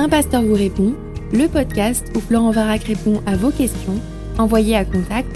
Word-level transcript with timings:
Un 0.00 0.08
pasteur 0.08 0.42
vous 0.42 0.54
répond, 0.54 0.94
le 1.32 1.48
podcast 1.48 2.06
où 2.14 2.20
Florent 2.20 2.52
Varac 2.52 2.84
répond 2.84 3.20
à 3.26 3.36
vos 3.36 3.50
questions, 3.50 4.00
envoyez 4.38 4.76
à 4.76 4.84
contact 4.84 5.28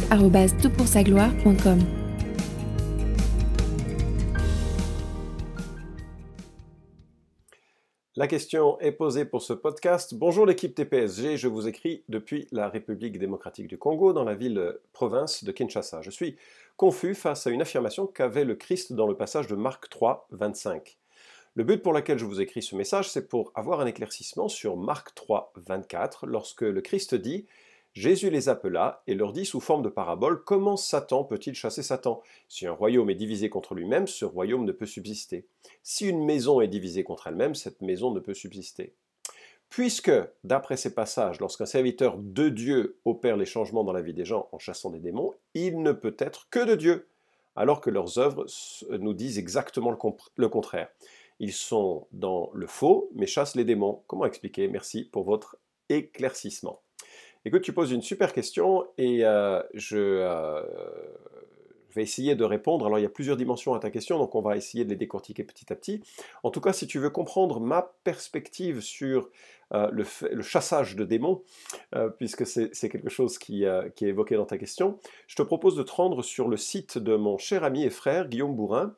gloire.com 1.02 1.80
La 8.14 8.28
question 8.28 8.78
est 8.78 8.92
posée 8.92 9.24
pour 9.24 9.42
ce 9.42 9.52
podcast. 9.52 10.14
Bonjour 10.14 10.46
l'équipe 10.46 10.76
TPSG, 10.76 11.36
je 11.36 11.48
vous 11.48 11.66
écris 11.66 12.04
depuis 12.08 12.46
la 12.52 12.68
République 12.68 13.18
démocratique 13.18 13.66
du 13.66 13.78
Congo, 13.78 14.12
dans 14.12 14.22
la 14.22 14.36
ville-province 14.36 15.42
de 15.42 15.50
Kinshasa. 15.50 16.02
Je 16.02 16.10
suis 16.10 16.36
confus 16.76 17.16
face 17.16 17.48
à 17.48 17.50
une 17.50 17.62
affirmation 17.62 18.06
qu'avait 18.06 18.44
le 18.44 18.54
Christ 18.54 18.92
dans 18.92 19.08
le 19.08 19.16
passage 19.16 19.48
de 19.48 19.56
Marc 19.56 19.88
3, 19.88 20.28
25. 20.30 21.01
Le 21.54 21.64
but 21.64 21.82
pour 21.82 21.92
lequel 21.92 22.18
je 22.18 22.24
vous 22.24 22.40
écris 22.40 22.62
ce 22.62 22.74
message, 22.74 23.10
c'est 23.10 23.28
pour 23.28 23.52
avoir 23.54 23.80
un 23.80 23.86
éclaircissement 23.86 24.48
sur 24.48 24.78
Marc 24.78 25.14
3, 25.14 25.52
24, 25.56 26.26
lorsque 26.26 26.62
le 26.62 26.80
Christ 26.80 27.14
dit 27.14 27.44
Jésus 27.92 28.30
les 28.30 28.48
appela 28.48 29.02
et 29.06 29.14
leur 29.14 29.34
dit 29.34 29.44
sous 29.44 29.60
forme 29.60 29.82
de 29.82 29.90
parabole 29.90 30.42
Comment 30.44 30.78
Satan 30.78 31.24
peut-il 31.24 31.54
chasser 31.54 31.82
Satan? 31.82 32.22
Si 32.48 32.66
un 32.66 32.72
royaume 32.72 33.10
est 33.10 33.16
divisé 33.16 33.50
contre 33.50 33.74
lui-même, 33.74 34.06
ce 34.06 34.24
royaume 34.24 34.64
ne 34.64 34.72
peut 34.72 34.86
subsister. 34.86 35.44
Si 35.82 36.08
une 36.08 36.24
maison 36.24 36.62
est 36.62 36.68
divisée 36.68 37.04
contre 37.04 37.26
elle-même, 37.26 37.54
cette 37.54 37.82
maison 37.82 38.12
ne 38.12 38.20
peut 38.20 38.32
subsister. 38.32 38.94
Puisque, 39.68 40.12
d'après 40.44 40.78
ces 40.78 40.94
passages, 40.94 41.38
lorsqu'un 41.38 41.66
serviteur 41.66 42.16
de 42.16 42.48
Dieu 42.48 42.96
opère 43.04 43.36
les 43.36 43.44
changements 43.44 43.84
dans 43.84 43.92
la 43.92 44.00
vie 44.00 44.14
des 44.14 44.24
gens 44.24 44.48
en 44.52 44.58
chassant 44.58 44.88
des 44.88 45.00
démons, 45.00 45.34
il 45.52 45.82
ne 45.82 45.92
peut 45.92 46.16
être 46.18 46.48
que 46.48 46.64
de 46.64 46.76
Dieu, 46.76 47.08
alors 47.56 47.82
que 47.82 47.90
leurs 47.90 48.18
œuvres 48.18 48.46
nous 48.88 49.12
disent 49.12 49.38
exactement 49.38 49.94
le 50.36 50.48
contraire. 50.48 50.88
Ils 51.38 51.52
sont 51.52 52.06
dans 52.12 52.50
le 52.54 52.66
faux, 52.66 53.10
mais 53.14 53.26
chassent 53.26 53.56
les 53.56 53.64
démons. 53.64 54.02
Comment 54.06 54.26
expliquer? 54.26 54.68
Merci 54.68 55.04
pour 55.04 55.24
votre 55.24 55.56
éclaircissement. 55.88 56.80
Écoute, 57.44 57.62
tu 57.62 57.72
poses 57.72 57.90
une 57.90 58.02
super 58.02 58.32
question 58.32 58.86
et 58.98 59.24
euh, 59.24 59.60
je 59.74 59.98
euh, 59.98 60.62
vais 61.94 62.02
essayer 62.02 62.36
de 62.36 62.44
répondre. 62.44 62.86
Alors, 62.86 62.98
il 62.98 63.02
y 63.02 63.06
a 63.06 63.10
plusieurs 63.10 63.36
dimensions 63.36 63.74
à 63.74 63.80
ta 63.80 63.90
question, 63.90 64.18
donc 64.18 64.34
on 64.34 64.40
va 64.40 64.56
essayer 64.56 64.84
de 64.84 64.90
les 64.90 64.96
décortiquer 64.96 65.42
petit 65.42 65.72
à 65.72 65.76
petit. 65.76 66.00
En 66.44 66.50
tout 66.50 66.60
cas, 66.60 66.72
si 66.72 66.86
tu 66.86 66.98
veux 67.00 67.10
comprendre 67.10 67.58
ma 67.58 67.94
perspective 68.04 68.80
sur 68.80 69.28
euh, 69.72 69.90
le, 69.90 70.42
chassage 70.42 70.96
de 70.96 71.04
démons, 71.04 71.42
puisque 72.18 72.46
c'est 72.46 72.88
quelque 72.88 73.10
chose 73.10 73.38
qui, 73.38 73.64
qui, 73.96 74.04
est 74.04 74.08
évoqué 74.08 74.36
dans 74.36 74.44
ta 74.44 74.58
question, 74.58 74.98
je 75.26 75.36
te 75.36 75.42
propose 75.42 75.76
de 75.76 75.82
te 75.82 75.92
rendre 75.92 76.22
sur 76.22 76.48
le 76.48 76.56
site 76.56 76.98
de 76.98 77.16
mon 77.16 77.38
cher 77.38 77.64
ami 77.64 77.84
et 77.84 77.90
frère 77.90 78.28
Guillaume 78.28 78.54
Bourrin. 78.54 78.94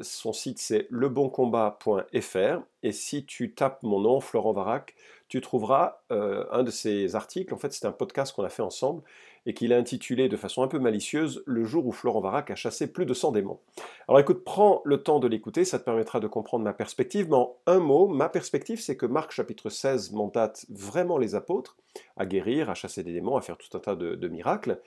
son 0.00 0.32
site, 0.32 0.58
c'est 0.58 0.86
leboncombat.fr. 0.90 2.62
Et 2.82 2.92
si 2.92 3.24
tu 3.26 3.52
tapes 3.52 3.82
mon 3.82 4.00
nom, 4.00 4.20
Florent 4.20 4.52
Varac, 4.52 4.94
tu 5.30 5.40
trouveras 5.40 6.00
euh, 6.10 6.44
un 6.50 6.64
de 6.64 6.72
ces 6.72 7.14
articles, 7.14 7.54
en 7.54 7.56
fait 7.56 7.72
c'est 7.72 7.86
un 7.86 7.92
podcast 7.92 8.34
qu'on 8.34 8.42
a 8.42 8.48
fait 8.48 8.62
ensemble, 8.62 9.02
et 9.46 9.54
qu'il 9.54 9.72
a 9.72 9.76
intitulé 9.76 10.28
de 10.28 10.36
façon 10.36 10.62
un 10.62 10.68
peu 10.68 10.80
malicieuse 10.80 11.42
Le 11.46 11.64
jour 11.64 11.86
où 11.86 11.92
Florent 11.92 12.20
Varac 12.20 12.50
a 12.50 12.56
chassé 12.56 12.92
plus 12.92 13.06
de 13.06 13.14
100 13.14 13.32
démons. 13.32 13.60
Alors 14.08 14.18
écoute, 14.18 14.42
prends 14.44 14.82
le 14.84 15.02
temps 15.02 15.20
de 15.20 15.28
l'écouter, 15.28 15.64
ça 15.64 15.78
te 15.78 15.84
permettra 15.84 16.18
de 16.18 16.26
comprendre 16.26 16.64
ma 16.64 16.72
perspective, 16.72 17.28
mais 17.30 17.36
en 17.36 17.56
un 17.66 17.78
mot, 17.78 18.08
ma 18.08 18.28
perspective 18.28 18.80
c'est 18.80 18.96
que 18.96 19.06
Marc 19.06 19.30
chapitre 19.30 19.70
16 19.70 19.89
mandate 20.12 20.66
vraiment 20.68 21.18
les 21.18 21.34
apôtres 21.34 21.76
à 22.16 22.26
guérir, 22.26 22.70
à 22.70 22.74
chasser 22.74 23.02
des 23.02 23.12
démons, 23.12 23.36
à 23.36 23.40
faire 23.40 23.56
tout 23.56 23.76
un 23.76 23.80
tas 23.80 23.96
de, 23.96 24.28
miracles, 24.28 24.80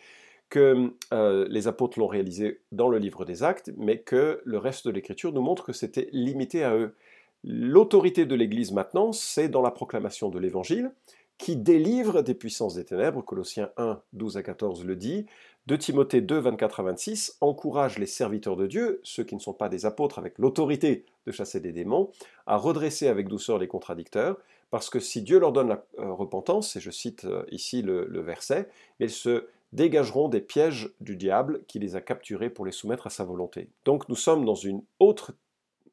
que 0.49 0.93
euh, 1.13 1.47
les 1.49 1.67
apôtres 1.67 1.99
l'ont 1.99 2.07
réalisé 2.07 2.61
dans 2.71 2.87
le 2.87 2.97
livre 2.97 3.25
des 3.25 3.43
actes, 3.43 3.71
mais 3.77 3.99
que 3.99 4.41
le 4.43 4.57
reste 4.57 4.85
de 4.85 4.91
l'écriture 4.91 5.33
nous 5.33 5.41
montre 5.41 5.65
que 5.65 5.73
c'était 5.73 6.09
limité 6.11 6.63
à 6.63 6.75
eux. 6.75 6.95
L'autorité 7.43 8.25
de 8.25 8.35
l'Église 8.35 8.71
maintenant, 8.71 9.11
c'est 9.11 9.49
dans 9.49 9.61
la 9.61 9.71
proclamation 9.71 10.29
de 10.29 10.39
l'Évangile, 10.39 10.91
qui 11.37 11.55
délivre 11.55 12.21
des 12.21 12.35
puissances 12.35 12.75
des 12.75 12.85
ténèbres, 12.85 13.21
Colossiens 13.21 13.71
1, 13.77 13.99
12 14.13 14.37
à 14.37 14.43
14 14.43 14.85
le 14.85 14.95
dit, 14.95 15.25
de 15.65 15.75
Timothée 15.75 16.21
2, 16.21 16.37
24 16.39 16.79
à 16.81 16.83
26, 16.83 17.37
encourage 17.41 17.97
les 17.97 18.05
serviteurs 18.05 18.55
de 18.55 18.67
Dieu, 18.67 18.99
ceux 19.03 19.23
qui 19.23 19.35
ne 19.35 19.39
sont 19.39 19.53
pas 19.53 19.69
des 19.69 19.85
apôtres 19.85 20.19
avec 20.19 20.37
l'autorité 20.37 21.05
de 21.25 21.31
chasser 21.31 21.59
des 21.59 21.71
démons, 21.71 22.11
à 22.45 22.57
redresser 22.57 23.07
avec 23.07 23.27
douceur 23.27 23.57
les 23.57 23.67
contradicteurs, 23.67 24.37
parce 24.73 24.89
que 24.89 24.99
si 24.99 25.21
Dieu 25.21 25.37
leur 25.37 25.51
donne 25.51 25.67
la 25.67 25.85
euh, 25.99 26.11
repentance, 26.13 26.75
et 26.75 26.79
je 26.79 26.89
cite 26.89 27.25
euh, 27.25 27.43
ici 27.51 27.83
le, 27.83 28.21
verset, 28.21 28.67
ils 28.99 29.11
se 29.11 29.45
dégageront 29.71 30.29
des 30.29 30.41
pièges 30.41 30.89
du 30.99 31.15
diable 31.15 31.61
qui 31.67 31.77
les 31.77 31.95
a 31.95 32.01
capturés 32.01 32.49
pour 32.49 32.65
les 32.65 32.71
soumettre 32.71 33.05
à 33.05 33.11
sa 33.11 33.23
volonté. 33.23 33.69
Donc 33.85 34.09
nous 34.09 34.15
sommes 34.15 34.45
dans 34.45 34.55
une 34.55 34.81
autre 34.99 35.35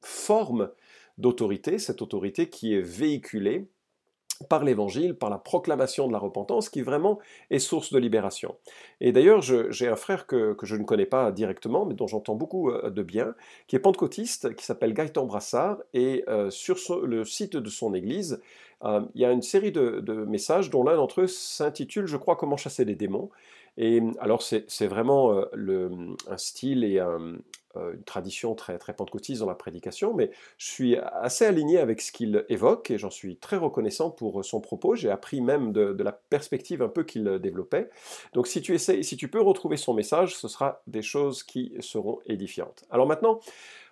forme 0.00 0.70
d'autorité, 1.18 1.78
cette 1.78 2.00
autorité 2.00 2.48
qui 2.48 2.72
est 2.72 2.80
véhiculée 2.80 3.68
par 4.48 4.64
l'évangile, 4.64 5.14
par 5.14 5.28
la 5.28 5.36
proclamation 5.36 6.08
de 6.08 6.12
la 6.14 6.18
repentance, 6.18 6.70
qui 6.70 6.80
vraiment 6.80 7.18
est 7.50 7.58
source 7.58 7.92
de 7.92 7.98
libération. 7.98 8.56
Et 9.02 9.12
d'ailleurs, 9.12 9.42
j'ai 9.42 9.88
un 9.88 9.96
frère 9.96 10.26
que, 10.26 10.56
je 10.62 10.76
ne 10.76 10.84
connais 10.84 11.04
pas 11.04 11.30
directement, 11.32 11.84
mais 11.84 11.92
dont 11.92 12.06
j'entends 12.06 12.34
beaucoup 12.34 12.70
euh, 12.70 12.88
de 12.88 13.02
bien, 13.02 13.34
qui 13.66 13.76
est 13.76 13.80
pentecôtiste, 13.80 14.54
qui 14.54 14.64
s'appelle 14.64 14.94
Gaëtan 14.94 15.26
Brassard, 15.26 15.82
et 15.92 16.24
sur 16.48 16.78
le 17.04 17.26
site 17.26 17.58
de 17.58 17.68
son 17.68 17.92
église, 17.92 18.40
euh, 18.84 19.00
il 19.14 19.20
y 19.20 19.24
a 19.24 19.32
une 19.32 19.42
série 19.42 19.72
de, 19.72 20.24
messages, 20.26 20.70
dont 20.70 20.82
l'un 20.84 20.96
d'entre 20.96 21.22
eux 21.22 21.26
s'intitule, 21.26 22.06
je 22.06 22.16
crois, 22.16 22.36
Comment 22.36 22.56
chasser 22.56 22.84
les 22.84 22.94
démons. 22.94 23.30
Et 23.76 24.02
alors, 24.18 24.42
c'est 24.42 24.86
vraiment 24.86 25.44
le, 25.52 25.90
un 26.28 26.36
style 26.36 26.84
et 26.84 27.00
euh, 27.76 27.92
une 27.94 28.02
tradition 28.02 28.56
très, 28.56 28.78
très 28.78 28.94
pentecôtiste 28.94 29.40
dans 29.40 29.46
la 29.46 29.54
prédication, 29.54 30.12
mais 30.12 30.32
je 30.58 30.66
suis 30.66 30.96
assez 30.96 31.44
aligné 31.44 31.78
avec 31.78 32.00
ce 32.00 32.10
qu'il 32.10 32.44
évoque 32.48 32.90
et 32.90 32.98
j'en 32.98 33.10
suis 33.10 33.36
très 33.36 33.56
reconnaissant 33.56 34.10
pour 34.10 34.44
son 34.44 34.60
propos. 34.60 34.96
J'ai 34.96 35.08
appris 35.08 35.40
même 35.40 35.72
de, 35.72 36.02
la 36.02 36.10
perspective 36.10 36.82
un 36.82 36.88
peu 36.88 37.04
qu'il 37.04 37.38
développait. 37.38 37.88
Donc 38.32 38.48
si 38.48 38.60
tu 38.60 38.74
essaies, 38.74 39.04
si 39.04 39.16
tu 39.16 39.28
peux 39.28 39.40
retrouver 39.40 39.76
son 39.76 39.94
message, 39.94 40.34
ce 40.34 40.48
sera 40.48 40.82
des 40.88 41.02
choses 41.02 41.44
qui 41.44 41.72
seront 41.78 42.18
édifiantes. 42.26 42.84
Alors 42.90 43.06
maintenant, 43.06 43.38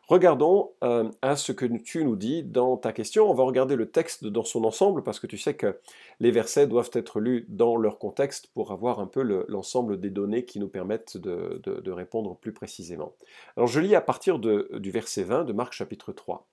Regardons 0.09 0.73
euh, 0.83 1.11
à 1.21 1.37
ce 1.37 1.53
que 1.53 1.67
tu 1.67 2.03
nous 2.03 2.17
dis 2.17 2.43
dans 2.43 2.79
ta 2.79 2.95
question. 2.95 3.31
On 3.31 3.35
va 3.35 3.45
regarder 3.45 3.77
le 3.77 3.91
texte 3.91 4.25
dans 4.25 4.43
son 4.43 4.65
ensemble 4.65 5.03
parce 5.03 5.21
que 5.21 5.27
tu 5.27 5.37
sais 5.37 5.53
que 5.53 5.79
les 6.19 6.31
versets 6.31 6.67
doivent 6.67 6.89
être 6.95 7.21
lus 7.21 7.45
dans 7.51 7.77
leur 7.77 7.99
contexte 7.99 8.47
pour 8.55 8.73
avoir 8.73 9.01
un 9.01 9.07
peu 9.07 9.21
l'ensemble 9.49 10.01
des 10.01 10.09
données 10.09 10.47
qui 10.47 10.61
nous 10.61 10.69
permettent 10.69 11.19
de, 11.19 11.91
répondre 11.91 12.37
plus 12.37 12.55
précisément. 12.55 13.13
Alors 13.59 13.67
je 13.67 13.81
lis 13.81 13.95
à 13.95 14.01
partir 14.01 14.39
du 14.39 14.91
verset 14.91 15.25
20 15.25 15.45
de 15.45 15.53
Marc 15.53 15.75
chapitre 15.75 16.13
3. 16.13 16.47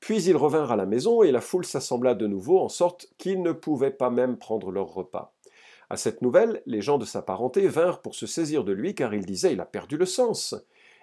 Puis 0.00 0.22
ils 0.24 0.36
revinrent 0.36 0.72
à 0.72 0.76
la 0.76 0.84
maison 0.84 1.22
et 1.22 1.32
la 1.32 1.40
foule 1.40 1.64
s'assembla 1.64 2.14
de 2.14 2.26
nouveau 2.26 2.60
en 2.60 2.68
sorte 2.68 3.06
qu'ils 3.16 3.40
ne 3.40 3.52
pouvaient 3.52 3.92
pas 3.92 4.10
même 4.10 4.36
prendre 4.36 4.70
leur 4.70 4.92
repas. 4.92 5.32
À 5.88 5.96
cette 5.96 6.20
nouvelle, 6.20 6.62
les 6.66 6.82
gens 6.82 6.98
de 6.98 7.06
sa 7.06 7.22
parenté 7.22 7.66
vinrent 7.66 8.02
pour 8.02 8.14
se 8.14 8.26
saisir 8.26 8.62
de 8.62 8.72
lui 8.72 8.94
car 8.94 9.14
ils 9.14 9.24
disaient 9.24 9.54
il 9.54 9.60
a 9.60 9.66
perdu 9.66 9.96
le 9.96 10.06
sens. 10.06 10.54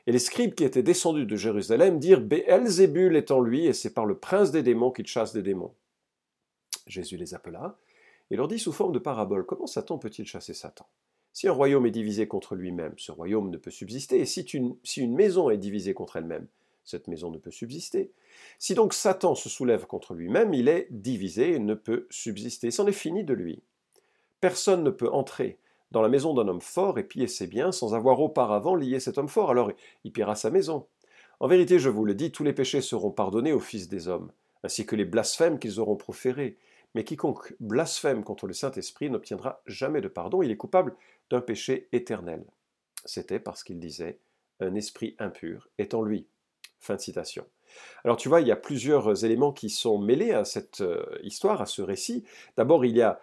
Et 0.08 0.12
les 0.12 0.20
scribes 0.20 0.56
qui 0.56 0.64
étaient 0.64 0.84
descendus 0.84 1.26
de 1.26 1.36
Jérusalem 1.36 2.00
dirent 2.00 2.22
Béelzébul 2.22 3.16
est 3.16 3.32
en 3.32 3.40
lui, 3.40 3.68
et 3.68 3.74
c'est 3.74 3.94
par 3.94 4.06
le 4.06 4.18
prince 4.18 4.52
des 4.52 4.64
démons 4.64 4.92
qu'il 4.92 5.08
chasse 5.08 5.34
des 5.34 5.44
démons. 5.44 5.74
Jésus 6.88 7.18
les 7.18 7.34
appela 7.34 7.78
et 8.32 8.36
leur 8.36 8.48
dit 8.48 8.60
sous 8.60 8.72
forme 8.72 8.94
de 8.94 9.00
parabole 9.00 9.46
Comment 9.46 9.68
Satan 9.68 9.98
peut-il 9.98 10.26
chasser 10.26 10.54
Satan? 10.54 10.88
Si 11.34 11.48
un 11.48 11.54
royaume 11.54 11.86
est 11.86 11.92
divisé 11.92 12.28
contre 12.28 12.56
lui-même, 12.56 12.94
ce 12.98 13.12
royaume 13.12 13.50
ne 13.50 13.58
peut 13.58 13.72
subsister, 13.72 14.20
et 14.20 14.26
si 14.26 14.42
une, 14.42 14.76
si 14.84 15.02
une 15.02 15.16
maison 15.16 15.50
est 15.50 15.58
divisée 15.58 15.94
contre 15.94 16.18
elle-même, 16.18 16.48
cette 16.84 17.08
maison 17.08 17.30
ne 17.30 17.38
peut 17.38 17.52
subsister. 17.52 18.12
Si 18.58 18.74
donc 18.74 18.94
Satan 18.94 19.36
se 19.36 19.50
soulève 19.50 19.86
contre 19.86 20.14
lui-même, 20.14 20.54
il 20.54 20.68
est 20.68 20.88
divisé 20.90 21.54
et 21.54 21.60
ne 21.60 21.74
peut 21.74 22.08
subsister. 22.10 22.72
C'en 22.72 22.88
est 22.88 22.92
fini 22.92 23.24
de 23.24 23.34
lui. 23.34 23.62
Personne 24.42 24.84
ne 24.84 24.90
peut 24.90 25.10
entrer 25.10 25.58
dans 25.92 26.02
la 26.02 26.10
maison 26.10 26.34
d'un 26.34 26.48
homme 26.48 26.62
fort 26.62 26.98
et 26.98 27.04
piller 27.04 27.28
ses 27.28 27.48
biens 27.48 27.72
sans 27.72 27.94
avoir 27.94 28.20
auparavant 28.20 28.76
lié 28.76 29.00
cet 29.00 29.18
homme 29.18 29.28
fort, 29.28 29.52
alors 29.52 29.72
il 30.04 30.12
pillera 30.12 30.36
sa 30.36 30.50
maison. 30.50 30.88
En 31.40 31.48
vérité, 31.48 31.80
je 31.80 31.90
vous 31.90 32.06
le 32.06 32.14
dis, 32.14 32.32
tous 32.32 32.44
les 32.44 32.54
péchés 32.54 32.82
seront 32.82 33.12
pardonnés 33.12 33.52
aux 33.52 33.60
fils 33.60 33.90
des 33.90 34.08
hommes, 34.08 34.32
ainsi 34.64 34.86
que 34.86 34.96
les 34.96 35.06
blasphèmes 35.06 35.60
qu'ils 35.60 35.80
auront 35.80 35.96
proférés. 35.96 36.58
Mais 36.94 37.04
quiconque 37.04 37.56
blasphème 37.60 38.24
contre 38.24 38.48
le 38.48 38.54
Saint-Esprit 38.54 39.10
n'obtiendra 39.10 39.62
jamais 39.66 40.02
de 40.02 40.08
pardon, 40.08 40.42
il 40.42 40.52
est 40.52 40.58
coupable 40.58 40.96
d'un 41.30 41.42
péché 41.42 41.88
éternel. 41.94 42.46
C'était 43.06 43.40
parce 43.40 43.64
qu'il 43.64 43.80
disait 43.80 44.20
Un 44.60 44.76
esprit 44.76 45.16
impur 45.20 45.70
est 45.78 45.94
en 45.94 46.04
lui. 46.04 46.28
Fin 46.80 46.96
de 46.96 47.02
citation. 47.02 47.46
Alors 48.04 48.18
tu 48.18 48.30
vois, 48.30 48.42
il 48.42 48.48
y 48.48 48.52
a 48.52 48.56
plusieurs 48.56 49.24
éléments 49.24 49.54
qui 49.54 49.70
sont 49.70 49.98
mêlés 49.98 50.32
à 50.32 50.46
cette 50.46 50.82
euh, 50.82 51.04
histoire, 51.24 51.62
à 51.62 51.66
ce 51.66 51.82
récit. 51.82 52.24
D'abord, 52.58 52.86
il 52.86 52.96
y 52.96 53.02
a 53.02 53.20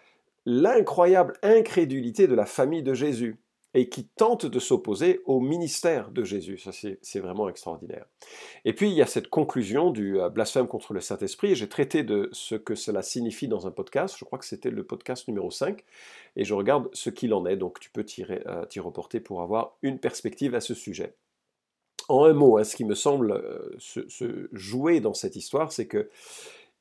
l'incroyable 0.49 1.35
incrédulité 1.43 2.27
de 2.27 2.35
la 2.35 2.47
famille 2.47 2.83
de 2.83 2.95
Jésus 2.95 3.39
et 3.75 3.91
qui 3.91 4.07
tente 4.09 4.47
de 4.47 4.59
s'opposer 4.59 5.21
au 5.27 5.41
ministère 5.41 6.11
de 6.11 6.25
Jésus. 6.25 6.57
Ça, 6.57 6.71
c'est 6.73 7.21
vraiment 7.21 7.51
extraordinaire. 7.51 8.07
Et 8.65 8.73
puis, 8.73 8.89
il 8.89 8.95
y 8.95 9.03
a 9.03 9.07
cette 9.07 9.29
conclusion 9.29 9.91
du 9.91 10.19
euh, 10.19 10.31
blasphème 10.31 10.67
contre 10.67 10.95
le 10.95 11.01
Saint-Esprit. 11.01 11.55
J'ai 11.55 11.69
traité 11.69 12.03
de 12.03 12.31
ce 12.33 12.55
que 12.55 12.75
cela 12.75 13.03
signifie 13.03 13.47
dans 13.47 13.67
un 13.67 13.71
podcast. 13.71 14.17
Je 14.19 14.25
crois 14.25 14.39
que 14.39 14.47
c'était 14.47 14.71
le 14.71 14.85
podcast 14.85 15.29
numéro 15.29 15.51
5. 15.51 15.85
Et 16.37 16.45
je 16.45 16.55
regarde 16.55 16.89
ce 16.95 17.11
qu'il 17.11 17.35
en 17.35 17.45
est. 17.45 17.59
Donc, 17.59 17.79
tu 17.79 17.91
peux 17.91 18.07
euh, 18.21 18.65
t'y 18.65 18.81
reporter 18.81 19.21
pour 19.21 19.43
avoir 19.43 19.77
une 19.83 19.99
perspective 19.99 20.55
à 20.55 20.63
ce 20.63 20.73
sujet. 20.73 21.15
En 22.09 22.25
un 22.25 22.33
mot, 22.33 22.57
hein, 22.57 22.65
ce 22.65 22.75
qui 22.75 22.87
me 22.87 22.95
semble 22.95 23.33
euh, 23.33 23.77
se, 23.79 24.09
se 24.09 24.49
jouer 24.53 25.01
dans 25.01 25.13
cette 25.13 25.37
histoire, 25.37 25.73
c'est 25.73 25.87
que 25.87 26.09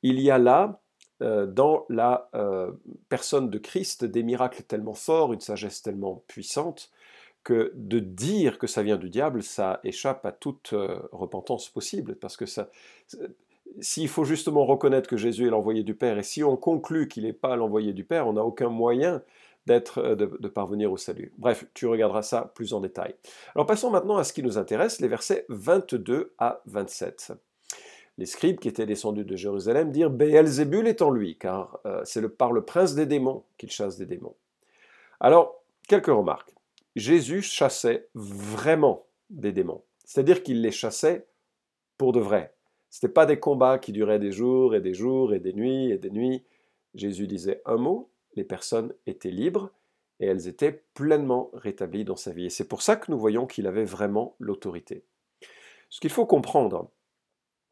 il 0.03 0.21
y 0.21 0.31
a 0.31 0.37
là 0.37 0.79
dans 1.19 1.85
la 1.89 2.29
personne 3.09 3.49
de 3.49 3.57
Christ 3.57 4.05
des 4.05 4.23
miracles 4.23 4.63
tellement 4.63 4.93
forts, 4.93 5.33
une 5.33 5.39
sagesse 5.39 5.81
tellement 5.81 6.23
puissante, 6.27 6.91
que 7.43 7.71
de 7.75 7.99
dire 7.99 8.59
que 8.59 8.67
ça 8.67 8.83
vient 8.83 8.97
du 8.97 9.09
diable, 9.09 9.41
ça 9.41 9.79
échappe 9.83 10.25
à 10.25 10.31
toute 10.31 10.73
repentance 11.11 11.69
possible, 11.69 12.15
parce 12.15 12.37
que 12.37 12.45
s'il 13.79 14.07
faut 14.09 14.23
justement 14.23 14.65
reconnaître 14.65 15.09
que 15.09 15.17
Jésus 15.17 15.47
est 15.47 15.49
l'envoyé 15.49 15.83
du 15.83 15.95
Père, 15.95 16.17
et 16.17 16.23
si 16.23 16.43
on 16.43 16.57
conclut 16.57 17.07
qu'il 17.07 17.23
n'est 17.23 17.33
pas 17.33 17.55
l'envoyé 17.55 17.93
du 17.93 18.03
Père, 18.03 18.27
on 18.27 18.33
n'a 18.33 18.43
aucun 18.43 18.69
moyen 18.69 19.21
d'être, 19.67 19.99
euh, 19.99 20.15
de, 20.15 20.47
parvenir 20.47 20.91
au 20.91 20.97
salut. 20.97 21.33
Bref, 21.37 21.65
tu 21.73 21.85
regarderas 21.85 22.23
ça 22.23 22.51
plus 22.55 22.73
en 22.73 22.79
détail. 22.79 23.15
Alors 23.53 23.67
passons 23.67 23.91
maintenant 23.91 24.17
à 24.17 24.23
ce 24.23 24.33
qui 24.33 24.41
nous 24.41 24.57
intéresse, 24.57 25.01
les 25.01 25.07
versets 25.07 25.45
22 25.49 26.33
à 26.39 26.61
27. 26.65 27.33
Les 28.17 28.25
scribes 28.25 28.59
qui 28.59 28.67
étaient 28.67 28.85
descendus 28.85 29.25
de 29.25 29.35
Jérusalem 29.35 29.91
dirent 29.91 30.09
Béelzébul 30.09 30.87
est 30.87 31.01
en 31.01 31.11
lui, 31.11 31.37
car 31.37 31.79
euh, 31.85 32.01
c'est 32.03 32.21
le, 32.21 32.29
par 32.29 32.51
le 32.51 32.65
prince 32.65 32.95
des 32.95 33.05
démons 33.05 33.43
qu'il 33.57 33.69
chasse 33.69 33.97
des 33.97 34.05
démons. 34.05 34.35
Alors, 35.19 35.63
quelques 35.87 36.07
remarques. 36.07 36.53
Jésus 36.95 37.43
chassait 37.43 38.07
vraiment 38.15 39.05
des 39.29 39.51
démons, 39.51 39.83
c'est-à-dire 40.03 40.41
qu'il 40.41 40.61
les 40.61 40.71
chassait 40.71 41.27
pour 41.97 42.11
de 42.11 42.19
vrai, 42.19 42.55
ce 42.89 43.05
n'était 43.05 43.13
pas 43.13 43.25
des 43.25 43.39
combats 43.39 43.79
qui 43.79 43.91
duraient 43.91 44.19
des 44.19 44.31
jours 44.31 44.75
et 44.75 44.81
des 44.81 44.93
jours 44.93 45.33
et 45.33 45.39
des 45.39 45.53
nuits 45.53 45.91
et 45.91 45.97
des 45.97 46.09
nuits. 46.09 46.43
Jésus 46.95 47.27
disait 47.27 47.61
un 47.65 47.77
mot, 47.77 48.09
les 48.35 48.43
personnes 48.43 48.93
étaient 49.05 49.31
libres 49.31 49.71
et 50.19 50.25
elles 50.25 50.47
étaient 50.47 50.83
pleinement 50.93 51.51
rétablies 51.53 52.05
dans 52.05 52.15
sa 52.15 52.31
vie. 52.31 52.45
Et 52.45 52.49
c'est 52.49 52.67
pour 52.67 52.81
ça 52.81 52.95
que 52.95 53.11
nous 53.11 53.19
voyons 53.19 53.45
qu'il 53.45 53.67
avait 53.67 53.83
vraiment 53.83 54.35
l'autorité. 54.39 55.03
Ce 55.89 55.99
qu'il 55.99 56.09
faut 56.09 56.25
comprendre, 56.25 56.89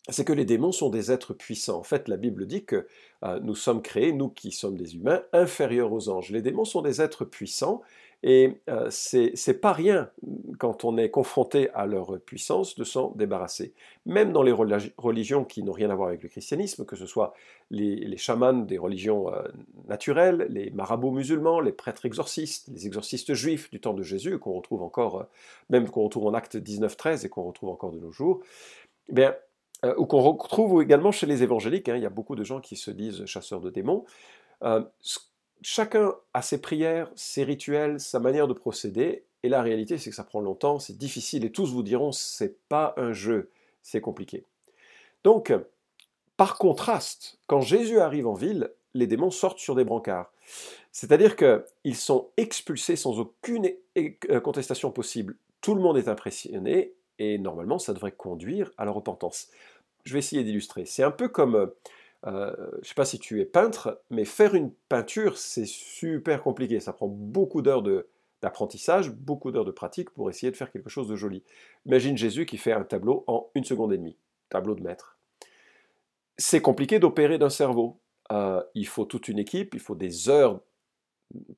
c'est 0.10 0.25
que 0.25 0.34
les 0.34 0.46
démons 0.46 0.72
sont 0.72 0.90
des 0.90 1.12
êtres 1.12 1.34
puissants. 1.34 1.80
En 1.80 1.84
fait, 1.84 2.07
la 2.07 2.18
Bible 2.18 2.46
dit 2.46 2.63
que 2.63 2.88
euh, 3.24 3.40
nous 3.42 3.56
sommes 3.56 3.81
créés, 3.81 4.12
nous 4.12 4.30
qui 4.30 4.52
sommes 4.52 4.78
des 4.78 4.96
humains, 4.96 5.24
inférieurs 5.34 5.92
aux 5.92 6.10
anges. 6.10 6.30
Les 6.30 6.42
démons 6.42 6.66
sont 6.66 6.81
des 6.81 7.02
êtres 7.02 7.25
puissants 7.25 7.81
et 8.28 8.60
euh, 8.72 8.88
c'est 8.90 9.62
pas 9.62 9.72
rien 9.72 10.10
quand 10.57 10.84
on 10.84 10.98
est 10.98 11.12
confronté 11.12 11.69
à 11.75 11.86
leur 11.86 12.19
puissance 12.19 12.75
de 12.75 12.84
s'en 12.84 13.12
débarrasser. 13.12 13.74
Même 14.07 14.31
dans 14.31 14.42
les 14.42 14.52
religions 14.52 15.44
qui 15.46 15.62
n'ont 15.62 15.74
rien 15.74 15.92
à 15.92 15.96
voir 15.96 16.07
avec 16.07 16.24
le 16.24 16.30
christianisme, 16.30 16.86
que 16.86 16.96
ce 16.96 17.06
soit 17.06 17.36
les, 17.69 18.18
chamans 18.18 18.54
des 18.54 18.80
religions 18.80 19.31
euh, 19.31 19.44
naturelles, 19.88 20.48
les 20.50 20.72
marabouts 20.72 21.12
musulmans, 21.12 21.60
les 21.60 21.72
prêtres 21.72 22.07
exorcistes, 22.07 22.68
les 22.74 22.88
exorcistes 22.88 23.36
juifs 23.36 23.69
du 23.69 23.80
temps 23.80 23.94
de 23.94 24.02
Jésus, 24.02 24.40
qu'on 24.40 24.54
retrouve 24.54 24.81
encore, 24.81 25.19
euh, 25.19 25.24
même 25.69 25.88
qu'on 25.88 26.04
retrouve 26.06 26.25
en 26.25 26.34
Acte 26.34 26.56
19-13 26.56 27.28
et 27.28 27.30
qu'on 27.30 27.44
retrouve 27.44 27.69
encore 27.69 27.92
de 27.92 28.00
nos 28.00 28.12
jours, 28.12 28.42
eh 29.10 29.13
bien, 29.13 29.36
ou 29.98 30.06
qu'on 30.06 30.22
retrouve 30.22 30.82
également 30.82 31.12
chez 31.12 31.26
les 31.26 31.44
évangéliques, 31.44 31.90
hein, 31.90 31.96
il 31.96 32.04
y 32.04 32.06
a 32.06 32.10
beaucoup 32.10 32.36
de 32.36 32.44
gens 32.44 32.60
qui 32.60 32.76
se 32.76 32.92
disent 32.92 33.26
chasseurs 33.26 33.62
de 33.62 33.70
démons 33.70 34.06
chacun 35.66 36.14
a 36.36 36.44
ses 36.44 36.62
prières, 36.62 37.12
ses 37.16 37.44
rituels, 37.44 38.00
sa 38.00 38.20
manière 38.20 38.48
de 38.48 38.54
procéder, 38.54 39.26
et 39.42 39.50
la 39.50 39.64
réalité 39.64 39.98
c'est 39.98 40.12
que 40.12 40.16
ça 40.16 40.24
prend 40.24 40.40
longtemps, 40.40 40.78
c'est 40.78 40.98
difficile, 40.98 41.44
et 41.44 41.52
tous 41.52 41.72
vous 41.72 41.82
diront 41.82 42.12
c'est 42.12 42.60
pas 42.68 42.94
un 42.98 43.14
jeu, 43.14 43.50
c'est 43.82 44.00
compliqué. 44.02 44.46
Donc, 45.24 45.52
par 46.38 46.60
contraste, 46.60 47.40
quand 47.48 47.62
Jésus 47.62 48.00
arrive 48.00 48.28
en 48.28 48.34
ville, 48.34 48.72
les 48.94 49.08
démons 49.08 49.31
sortent 49.31 49.58
sur 49.58 49.74
des 49.74 49.84
brancards. 49.84 50.31
C'est-à-dire 50.92 51.36
qu'ils 51.36 51.96
sont 51.96 52.30
expulsés 52.38 52.96
sans 52.96 53.20
aucune 53.20 53.70
euh, 53.98 54.40
contestation 54.40 54.92
possible. 54.92 55.36
Tout 55.62 55.74
le 55.74 55.81
monde 55.81 55.98
est 55.98 56.08
impressionné, 56.08 56.94
et 57.18 57.40
normalement 57.40 57.80
ça 57.80 57.94
devrait 57.94 58.12
conduire 58.12 58.72
à 58.78 58.86
la 58.86 58.92
repentance. 58.92 59.50
Je 60.06 60.13
vais 60.13 60.19
essayer 60.19 60.44
d'illustrer. 60.44 60.86
C'est 60.86 61.04
un 61.04 61.12
peu 61.12 61.28
comme 61.28 61.56
euh, 61.56 61.68
euh, 62.28 62.56
je 62.74 62.78
ne 62.80 62.84
sais 62.84 62.94
pas 62.96 63.06
si 63.06 63.19
tu 63.19 63.40
es 63.40 63.46
peintre, 63.46 64.02
mais 64.10 64.25
faire 64.25 64.56
une 64.56 64.72
peinture, 64.90 65.38
c'est 65.38 65.66
super 65.66 66.42
compliqué. 66.42 66.80
Ça 66.80 66.94
prend 66.94 67.07
beaucoup 67.07 67.62
d'heures 67.62 67.84
d'apprentissage, 68.42 69.12
beaucoup 69.12 69.52
d'heures 69.52 69.66
de 69.66 69.72
pratique 69.72 70.10
pour 70.10 70.30
essayer 70.30 70.52
de 70.52 70.57
faire 70.57 70.72
quelque 70.72 70.90
chose 70.90 71.07
de 71.07 71.16
joli. 71.16 71.44
Imagine 71.86 72.18
Jésus 72.18 72.46
qui 72.46 72.57
fait 72.57 72.72
un 72.72 72.84
tableau 72.84 73.24
en 73.28 73.50
une 73.54 73.63
seconde 73.63 73.94
et 73.94 73.98
demie, 73.98 74.18
tableau 74.50 74.75
de 74.75 74.81
maître. 74.81 75.18
C'est 76.38 76.62
compliqué 76.62 77.00
d'opérer 77.00 77.38
d'un 77.38 77.50
cerveau. 77.50 78.00
Euh, 78.31 78.62
il 78.74 78.88
faut 78.88 79.06
toute 79.06 79.28
une 79.28 79.40
équipe, 79.40 79.75
il 79.75 79.80
faut 79.80 79.96
des 79.96 80.30
heures 80.30 80.60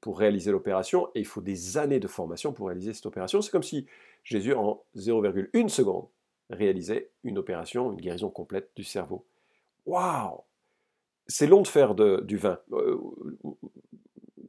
pour 0.02 0.20
réaliser 0.20 0.52
l'opération 0.52 1.08
et 1.16 1.20
il 1.20 1.26
faut 1.26 1.42
des 1.42 1.78
années 1.78 2.00
de 2.00 2.08
formation 2.08 2.52
pour 2.52 2.68
réaliser 2.68 2.94
cette 2.94 3.06
opération. 3.06 3.42
C'est 3.42 3.52
comme 3.52 3.64
si 3.64 3.86
Jésus, 4.24 4.54
en 4.54 4.84
0,1 4.96 5.70
seconde, 5.70 6.08
réalisait 6.50 7.12
une 7.24 7.38
opération, 7.38 7.92
une 7.92 8.02
guérison 8.02 8.30
complète 8.30 8.72
du 8.76 8.84
cerveau. 8.84 9.26
Waouh 9.86 10.44
c'est 11.28 11.48
long 11.48 11.62
de 11.62 11.68
faire 11.68 11.94
du 11.96 12.38
vin, 12.38 12.60
euh, 12.72 12.98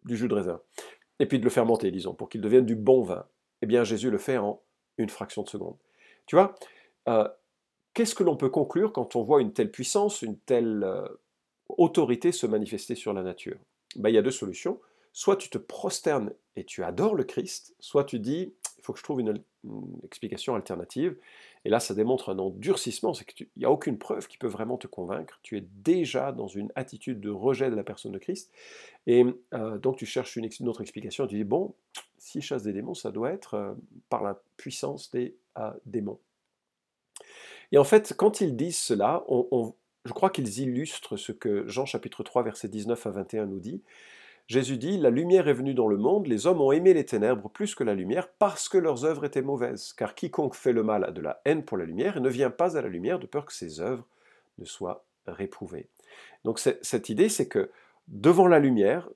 du 0.05 0.17
jus 0.17 0.29
de 0.29 0.35
raisin, 0.35 0.61
et 1.19 1.27
puis 1.27 1.39
de 1.39 1.45
le 1.45 1.51
fermenter, 1.51 1.91
disons, 1.91 2.15
pour 2.15 2.29
qu'il 2.29 2.41
devienne 2.41 2.65
du 2.65 2.77
bon 2.77 3.03
vin. 3.03 3.27
Eh 3.63 3.67
bien, 3.67 3.85
Jésus 3.85 4.11
le 4.11 4.19
fait 4.19 4.39
en 4.39 4.63
une 4.97 5.09
fraction 5.09 5.43
de 5.43 5.49
seconde. 5.49 5.77
Tu 6.27 6.37
vois, 6.37 6.55
euh, 7.09 7.29
qu'est-ce 7.95 8.15
que 8.15 8.23
l'on 8.23 8.37
peut 8.37 8.51
conclure 8.51 8.93
quand 8.93 9.17
on 9.17 9.23
voit 9.23 9.41
une 9.41 9.53
telle 9.53 9.71
puissance, 9.71 10.23
une 10.23 10.39
telle 10.39 10.85
euh, 10.85 11.07
autorité 11.69 12.33
se 12.33 12.47
manifester 12.47 12.95
sur 12.95 13.13
la 13.13 13.23
nature? 13.23 13.59
Ben, 13.97 14.11
Il 14.11 14.15
y 14.15 14.19
a 14.19 14.23
deux 14.23 14.31
solutions. 14.31 14.81
Soit 15.13 15.37
tu 15.37 15.51
te 15.51 15.59
prosternes 15.59 16.33
et 16.55 16.65
tu 16.65 16.85
adores 16.85 17.17
le 17.17 17.25
Christ, 17.25 17.75
soit 17.81 18.05
tu 18.05 18.21
dis, 18.21 18.55
il 18.77 18.85
faut 18.85 18.93
que 18.93 18.99
je 19.01 19.05
trouve 19.05 19.21
une 19.21 19.43
explication 20.05 20.55
alternative. 20.55 21.17
Et 21.65 21.71
là, 21.71 21.81
ça 21.81 21.95
démontre 21.95 22.31
un 22.31 22.39
endurcissement, 22.39 23.15
c'est 23.15 23.25
qu'il 23.25 23.49
n'y 23.57 23.65
a 23.65 23.71
aucune 23.71 23.99
preuve 23.99 24.29
qui 24.29 24.39
peut 24.39 24.49
vraiment 24.49 24.77
te 24.77 24.87
convaincre. 24.87 25.39
Tu 25.43 25.57
es 25.57 25.65
déjà 25.83 26.33
dans 26.33 26.47
une 26.47 26.73
attitude 26.75 27.21
de 27.21 27.31
rejet 27.31 27.71
de 27.71 27.77
la 27.77 27.85
personne 27.85 28.13
de 28.13 28.19
Christ. 28.19 28.51
Et 29.07 29.25
euh, 29.55 29.79
donc 29.79 29.97
tu 29.97 30.07
cherches 30.07 30.37
une, 30.37 30.49
autre 30.69 30.81
explication. 30.81 31.27
Tu 31.27 31.37
dis, 31.37 31.45
bon, 31.45 31.75
si 32.19 32.41
chasse 32.41 32.63
des 32.63 32.73
démons, 32.73 32.95
ça 32.95 33.11
doit 33.11 33.31
être 33.31 33.55
euh, 33.55 33.75
par 34.09 34.23
la 34.23 34.41
puissance 34.57 35.11
des 35.11 35.37
euh, 35.59 35.71
démons. 35.87 36.19
Et 37.73 37.79
en 37.79 37.85
fait, 37.85 38.15
quand 38.17 38.41
ils 38.41 38.57
disent 38.57 38.79
cela, 38.79 39.25
je 40.05 40.13
crois 40.13 40.31
qu'ils 40.31 40.61
illustrent 40.61 41.17
ce 41.17 41.33
que 41.33 41.67
Jean 41.69 41.85
chapitre 41.85 42.23
3, 42.23 42.43
verset 42.43 42.69
19 42.69 43.07
à 43.07 43.11
21 43.11 43.47
nous 43.47 43.61
dit. 43.61 43.83
Jésus 44.49 44.79
dit, 44.79 44.97
La 44.97 45.11
lumière 45.11 45.47
est 45.47 45.53
venue 45.53 45.75
dans 45.75 45.89
le 45.89 45.99
monde, 45.99 46.27
les 46.27 46.47
hommes 46.47 46.63
ont 46.63 46.73
aimé 46.73 46.95
les 46.95 47.05
ténèbres 47.05 47.51
plus 47.51 47.75
que 47.75 47.85
la 47.85 47.95
lumière 47.95 48.29
parce 48.39 48.69
que 48.71 48.79
leurs 48.79 49.05
œuvres 49.05 49.27
étaient 49.27 49.43
mauvaises. 49.43 49.93
Car 49.93 50.15
quiconque 50.15 50.55
fait 50.55 50.73
le 50.73 50.83
mal 50.83 51.05
a 51.05 51.11
de 51.11 51.21
la 51.21 51.41
haine 51.45 51.63
pour 51.63 51.77
la 51.77 51.85
lumière 51.85 52.17
et 52.17 52.21
ne 52.21 52.31
vient 52.31 52.51
pas 52.51 52.77
à 52.77 52.81
la 52.81 52.89
lumière 52.89 53.19
de 53.19 53.27
peur 53.27 53.45
que 53.45 53.53
ses 53.53 53.81
œuvres 53.81 54.07
ne 54.57 54.65
soient 54.65 55.05
réprouvées. 55.27 55.87
Donc 56.45 56.59
cette 56.59 57.11
idée, 57.11 57.29
c'est 57.29 57.47
que 57.47 57.71
devant 58.09 58.49
la 58.49 58.59
lumière, 58.59 59.11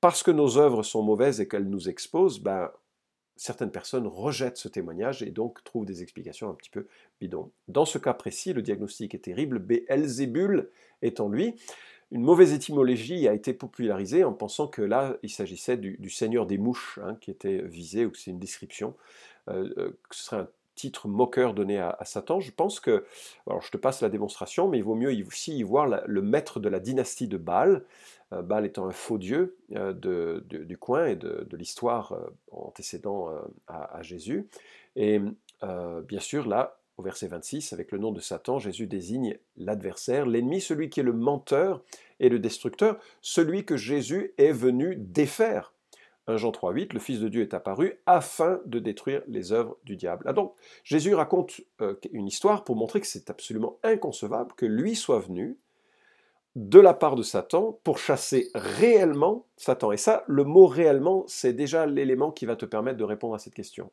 parce 0.00 0.22
que 0.22 0.30
nos 0.30 0.56
œuvres 0.56 0.82
sont 0.82 1.02
mauvaises 1.02 1.42
et 1.42 1.46
qu'elles 1.46 1.68
nous 1.68 1.90
exposent, 1.90 2.40
ben, 2.40 2.70
certaines 3.36 3.70
personnes 3.70 4.06
rejettent 4.06 4.56
ce 4.56 4.68
témoignage 4.68 5.22
et 5.22 5.30
donc 5.30 5.62
trouvent 5.62 5.84
des 5.84 6.02
explications 6.02 6.48
un 6.48 6.54
petit 6.54 6.70
peu 6.70 6.86
bidons. 7.20 7.50
Dans 7.68 7.84
ce 7.84 7.98
cas 7.98 8.14
précis, 8.14 8.54
le 8.54 8.62
diagnostic 8.62 9.14
est 9.14 9.24
terrible. 9.24 9.58
Beelzebul 9.58 10.70
est 11.02 11.20
en 11.20 11.28
lui 11.28 11.54
une 12.10 12.22
mauvaise 12.22 12.52
étymologie 12.52 13.28
a 13.28 13.34
été 13.34 13.52
popularisée 13.52 14.24
en 14.24 14.32
pensant 14.32 14.66
que 14.66 14.82
là, 14.82 15.16
il 15.22 15.30
s'agissait 15.30 15.76
du, 15.76 16.10
seigneur 16.10 16.46
des 16.46 16.58
mouches 16.58 16.98
hein, 17.02 17.16
qui 17.20 17.30
était 17.30 17.62
visé, 17.62 18.04
ou 18.04 18.10
que 18.10 18.18
c'est 18.18 18.30
une 18.30 18.38
description, 18.38 18.96
euh, 19.48 19.72
euh, 19.78 19.98
que 20.08 20.16
ce 20.16 20.24
serait 20.24 20.36
un 20.38 20.48
titre 20.74 21.08
moqueur 21.08 21.54
donné 21.54 21.78
à, 21.78 21.96
Satan. 22.04 22.40
Je 22.40 22.50
pense 22.50 22.80
que, 22.80 23.04
alors 23.46 23.60
je 23.62 23.70
te 23.70 23.76
passe 23.76 24.00
la 24.00 24.08
démonstration, 24.08 24.68
mais 24.68 24.78
il 24.78 24.84
vaut 24.84 24.94
mieux 24.94 25.14
aussi 25.26 25.56
y 25.56 25.62
voir 25.62 25.86
le 26.06 26.22
maître 26.22 26.58
de 26.58 26.68
la 26.68 26.80
dynastie 26.80 27.28
de 27.28 27.36
Baal, 27.36 27.84
euh, 28.32 28.42
Baal 28.42 28.66
étant 28.66 28.86
un 28.86 28.92
faux 28.92 29.18
dieu 29.18 29.56
du 29.68 30.78
coin 30.78 31.06
et 31.06 31.16
de, 31.16 31.46
l'histoire 31.52 32.18
antécédant 32.50 33.28
à, 33.68 33.98
à, 33.98 34.02
Jésus. 34.02 34.48
Et 34.96 35.20
bien 35.60 36.20
sûr, 36.20 36.48
là, 36.48 36.79
au 37.00 37.02
verset 37.02 37.28
26, 37.28 37.72
avec 37.72 37.92
le 37.92 37.98
nom 37.98 38.12
de 38.12 38.20
Satan, 38.20 38.58
Jésus 38.58 38.86
désigne 38.86 39.38
l'adversaire, 39.56 40.26
l'ennemi, 40.26 40.60
celui 40.60 40.90
qui 40.90 41.00
est 41.00 41.04
le 41.04 41.14
menteur 41.14 41.82
et 42.20 42.28
le 42.28 42.38
destructeur, 42.38 42.98
celui 43.22 43.64
que 43.64 43.76
Jésus 43.76 44.34
est 44.38 44.52
venu 44.52 44.96
défaire. 44.96 45.72
1 46.26 46.36
Jean 46.36 46.50
3,8, 46.50 46.92
le 46.92 47.00
Fils 47.00 47.18
de 47.18 47.28
Dieu 47.28 47.40
est 47.40 47.54
apparu 47.54 48.00
afin 48.04 48.60
de 48.66 48.78
détruire 48.78 49.22
les 49.26 49.52
œuvres 49.52 49.78
du 49.84 49.96
diable. 49.96 50.24
Ah 50.28 50.34
donc, 50.34 50.54
Jésus 50.84 51.14
raconte 51.14 51.62
euh, 51.80 51.94
une 52.12 52.26
histoire 52.26 52.64
pour 52.64 52.76
montrer 52.76 53.00
que 53.00 53.06
c'est 53.06 53.30
absolument 53.30 53.78
inconcevable 53.82 54.52
que 54.54 54.66
lui 54.66 54.94
soit 54.94 55.18
venu 55.18 55.58
de 56.54 56.80
la 56.80 56.92
part 56.92 57.16
de 57.16 57.22
Satan 57.22 57.80
pour 57.82 57.98
chasser 57.98 58.50
réellement 58.54 59.46
Satan. 59.56 59.92
Et 59.92 59.96
ça, 59.96 60.24
le 60.26 60.44
mot 60.44 60.66
réellement, 60.66 61.24
c'est 61.26 61.54
déjà 61.54 61.86
l'élément 61.86 62.30
qui 62.30 62.44
va 62.44 62.56
te 62.56 62.66
permettre 62.66 62.98
de 62.98 63.04
répondre 63.04 63.34
à 63.34 63.38
cette 63.38 63.54
question. 63.54 63.90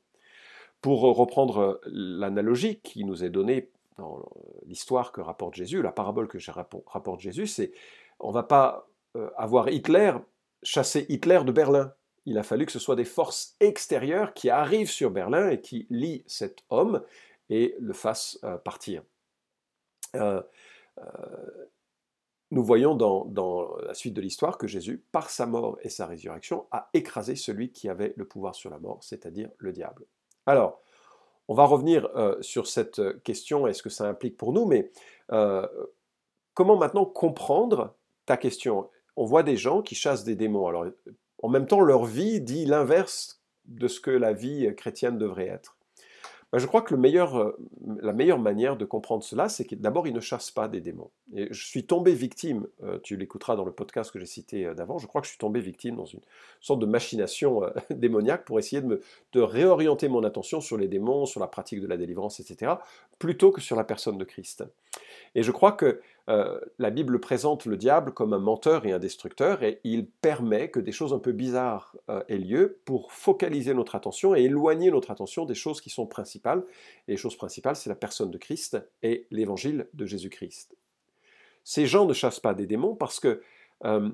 Pour 0.81 1.01
reprendre 1.01 1.81
l'analogie 1.85 2.79
qui 2.79 3.03
nous 3.03 3.23
est 3.23 3.29
donnée 3.29 3.71
dans 3.97 4.23
l'histoire 4.65 5.11
que 5.11 5.21
rapporte 5.21 5.55
Jésus, 5.55 5.81
la 5.81 5.91
parabole 5.91 6.27
que 6.27 6.37
rapporte 6.87 7.19
Jésus, 7.19 7.47
c'est 7.47 7.71
on 8.19 8.29
ne 8.29 8.33
va 8.33 8.43
pas 8.43 8.87
euh, 9.15 9.29
avoir 9.37 9.69
Hitler 9.69 10.13
chasser 10.63 11.05
Hitler 11.09 11.41
de 11.45 11.51
Berlin. 11.51 11.93
Il 12.25 12.37
a 12.37 12.43
fallu 12.43 12.65
que 12.65 12.71
ce 12.71 12.79
soit 12.79 12.95
des 12.95 13.05
forces 13.05 13.55
extérieures 13.59 14.33
qui 14.33 14.49
arrivent 14.49 14.89
sur 14.89 15.11
Berlin 15.11 15.49
et 15.49 15.61
qui 15.61 15.87
lient 15.89 16.23
cet 16.27 16.63
homme 16.69 17.01
et 17.49 17.75
le 17.79 17.93
fassent 17.93 18.39
euh, 18.43 18.57
partir. 18.57 19.03
Euh, 20.15 20.41
nous 22.51 22.63
voyons 22.63 22.95
dans, 22.95 23.77
la 23.85 23.93
suite 23.93 24.13
de 24.13 24.21
l'histoire 24.21 24.57
que 24.57 24.67
Jésus, 24.67 25.03
par 25.11 25.29
sa 25.29 25.45
mort 25.45 25.77
et 25.81 25.89
sa 25.89 26.05
résurrection, 26.05 26.65
a 26.71 26.89
écrasé 26.93 27.35
celui 27.35 27.71
qui 27.71 27.89
avait 27.89 28.13
le 28.15 28.25
pouvoir 28.25 28.55
sur 28.55 28.69
la 28.69 28.79
mort, 28.79 28.99
c'est-à-dire 29.03 29.49
le 29.57 29.71
diable. 29.73 30.05
Alors, 30.47 30.81
on 31.47 31.53
va 31.53 31.65
revenir 31.65 32.09
euh, 32.15 32.35
sur 32.41 32.67
cette 32.67 33.21
question, 33.23 33.67
est-ce 33.67 33.83
que 33.83 33.89
ça 33.89 34.07
implique 34.07 34.37
pour 34.37 34.53
nous, 34.53 34.65
mais 34.65 34.91
euh, 35.31 35.67
comment 36.53 36.77
maintenant 36.77 37.05
comprendre 37.05 37.95
ta 38.25 38.37
question? 38.37 38.89
On 39.15 39.25
voit 39.25 39.43
des 39.43 39.57
gens 39.57 39.81
qui 39.81 39.93
chassent 39.93 40.23
des 40.23 40.35
démons. 40.35 40.67
Alors, 40.67 40.85
en 41.43 41.49
même 41.49 41.67
temps, 41.67 41.81
leur 41.81 42.05
vie 42.05 42.41
dit 42.41 42.65
l'inverse 42.65 43.41
de 43.65 43.87
ce 43.87 43.99
que 43.99 44.11
la 44.11 44.33
vie 44.33 44.73
chrétienne 44.75 45.17
devrait 45.17 45.47
être. 45.47 45.76
Bah, 46.51 46.59
je 46.59 46.65
crois 46.65 46.81
que 46.81 46.95
euh, 46.95 47.51
la 48.01 48.13
meilleure 48.13 48.39
manière 48.39 48.77
de 48.77 48.85
comprendre 48.85 49.23
cela, 49.23 49.49
c'est 49.49 49.65
que 49.65 49.75
d'abord, 49.75 50.07
il 50.07 50.13
ne 50.13 50.19
chasse 50.21 50.49
pas 50.49 50.69
des 50.69 50.79
démons. 50.79 51.11
Et 51.35 51.47
je 51.51 51.65
suis 51.65 51.85
tombé 51.85 52.13
victime, 52.13 52.67
euh, 52.83 52.99
tu 53.03 53.17
l'écouteras 53.17 53.57
dans 53.57 53.65
le 53.65 53.73
podcast 53.73 54.11
que 54.11 54.19
j'ai 54.19 54.25
cité 54.25 54.65
euh, 54.65 54.73
d'avant, 54.73 54.97
je 54.97 55.07
crois 55.07 55.19
que 55.19 55.27
je 55.27 55.31
suis 55.31 55.39
tombé 55.39 55.59
victime 55.59 55.97
dans 55.97 56.05
une 56.05 56.21
sorte 56.61 56.79
de 56.79 56.85
machination 56.85 57.63
démoniaque 57.89 58.45
pour 58.45 58.59
essayer 58.59 58.81
de, 58.81 59.01
réorienter 59.35 60.07
mon 60.07 60.23
attention 60.23 60.61
sur 60.61 60.77
les 60.77 60.87
démons, 60.87 61.25
sur 61.25 61.39
la 61.39 61.47
pratique 61.47 61.81
de 61.81 61.87
la 61.87 61.97
délivrance, 61.97 62.39
etc., 62.39 62.73
plutôt 63.19 63.51
que 63.51 63.61
sur 63.61 63.75
la 63.75 63.83
personne 63.83 64.17
de 64.17 64.23
Christ. 64.23 64.63
Et 65.35 65.43
je 65.43 65.51
crois 65.51 65.73
que 65.73 66.01
euh, 66.29 66.59
la 66.77 66.89
Bible 66.89 67.19
présente 67.19 67.65
le 67.65 67.77
diable 67.77 68.13
comme 68.13 68.33
un 68.33 68.39
menteur 68.39 68.85
et 68.85 68.91
un 68.91 68.99
destructeur, 68.99 69.63
et 69.63 69.79
il 69.85 70.07
permet 70.07 70.69
que 70.69 70.79
des 70.79 70.91
choses 70.91 71.13
un 71.13 71.19
peu 71.19 71.31
bizarres 71.31 71.95
euh, 72.09 72.21
aient 72.27 72.37
lieu 72.37 72.79
pour 72.83 73.13
focaliser 73.13 73.73
notre 73.73 73.95
attention 73.95 74.35
et 74.35 74.41
éloigner 74.41 74.91
notre 74.91 75.09
attention 75.11 75.45
des 75.45 75.55
choses 75.55 75.79
qui 75.79 75.89
sont 75.89 76.05
principales. 76.05 76.63
Et 77.07 77.11
les 77.11 77.17
choses 77.17 77.37
principales, 77.37 77.77
c'est 77.77 77.89
la 77.89 77.95
personne 77.95 78.29
de 78.29 78.37
Christ 78.37 78.77
et 79.03 79.25
l'évangile 79.31 79.87
de 79.93 80.05
Jésus-Christ. 80.05 80.75
Ces 81.63 81.85
gens 81.85 82.05
ne 82.05 82.13
chassent 82.13 82.41
pas 82.41 82.53
des 82.53 82.65
démons 82.65 82.95
parce 82.95 83.21
que 83.21 83.41
euh, 83.85 84.09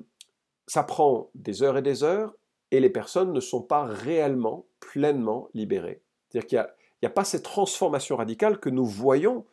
ça 0.68 0.84
prend 0.84 1.30
des 1.34 1.64
heures 1.64 1.78
et 1.78 1.82
des 1.82 2.04
heures, 2.04 2.34
et 2.70 2.80
les 2.80 2.90
personnes 2.90 3.32
ne 3.32 3.40
sont 3.40 3.62
pas 3.62 3.84
réellement, 3.84 4.66
pleinement 4.78 5.48
libérées. 5.52 6.00
C'est-à-dire 6.28 6.48
qu'il 6.48 6.58
n'y 6.58 7.06
a, 7.06 7.10
a, 7.10 7.12
pas 7.12 7.24
cette 7.24 7.42
transformation 7.42 8.16
radicale 8.16 8.58
que 8.58 8.70
nous 8.70 8.86
voyons 8.86 9.44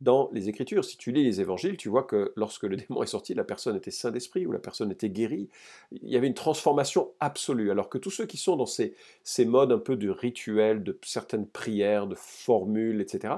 dans 0.00 0.28
les 0.32 0.48
Écritures. 0.48 0.84
Si 0.84 0.96
tu 0.96 1.12
lis 1.12 1.24
les 1.24 1.40
évangiles, 1.40 1.76
tu 1.76 1.88
vois 1.88 2.04
que 2.04 2.32
lorsque 2.36 2.64
le 2.64 2.76
démon 2.88 3.02
est 3.02 3.06
sorti, 3.06 3.34
la 3.34 3.44
personne 3.44 3.76
était 3.76 3.90
saint 3.90 4.10
d'esprit 4.10 4.46
ou 4.46 4.52
la 4.52 4.58
personne 4.58 4.90
était 4.90 5.10
guérie. 5.10 5.48
Il 5.92 6.08
y 6.08 6.16
avait 6.16 6.26
une 6.26 6.34
transformation 6.34 7.12
absolue. 7.20 7.70
Alors 7.70 7.88
que 7.88 7.98
tous 7.98 8.10
ceux 8.10 8.26
qui 8.26 8.36
sont 8.36 8.56
dans 8.56 8.66
ces, 8.66 8.94
ces 9.22 9.44
modes 9.44 9.72
un 9.72 9.78
peu 9.78 9.96
de 9.96 10.10
rituel, 10.10 10.82
de 10.82 10.98
certaines 11.04 11.46
prières, 11.46 12.06
de 12.06 12.16
formules, 12.16 13.00
etc., 13.00 13.34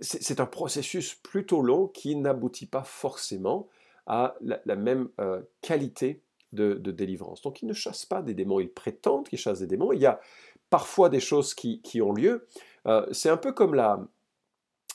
c'est 0.00 0.38
un 0.38 0.46
processus 0.46 1.14
plutôt 1.14 1.60
long 1.60 1.88
qui 1.88 2.14
n'aboutit 2.14 2.66
pas 2.66 2.84
forcément 2.84 3.68
à 4.06 4.36
la, 4.40 4.76
même 4.76 5.08
euh, 5.20 5.42
qualité 5.60 6.22
de, 6.52 6.74
délivrance. 6.74 7.42
Donc 7.42 7.62
ils 7.62 7.66
ne 7.66 7.72
chassent 7.72 8.06
pas 8.06 8.22
des 8.22 8.32
démons, 8.32 8.60
ils 8.60 8.70
prétendent 8.70 9.28
qu'ils 9.28 9.38
chassent 9.38 9.58
des 9.58 9.66
démons. 9.66 9.92
Il 9.92 10.00
y 10.00 10.06
a 10.06 10.20
parfois 10.70 11.08
des 11.08 11.20
choses 11.20 11.54
qui, 11.54 12.00
ont 12.00 12.12
lieu. 12.12 12.46
Euh, 12.86 13.06
c'est 13.12 13.28
un 13.28 13.36
peu 13.36 13.52
comme 13.52 13.74
la, 13.74 14.00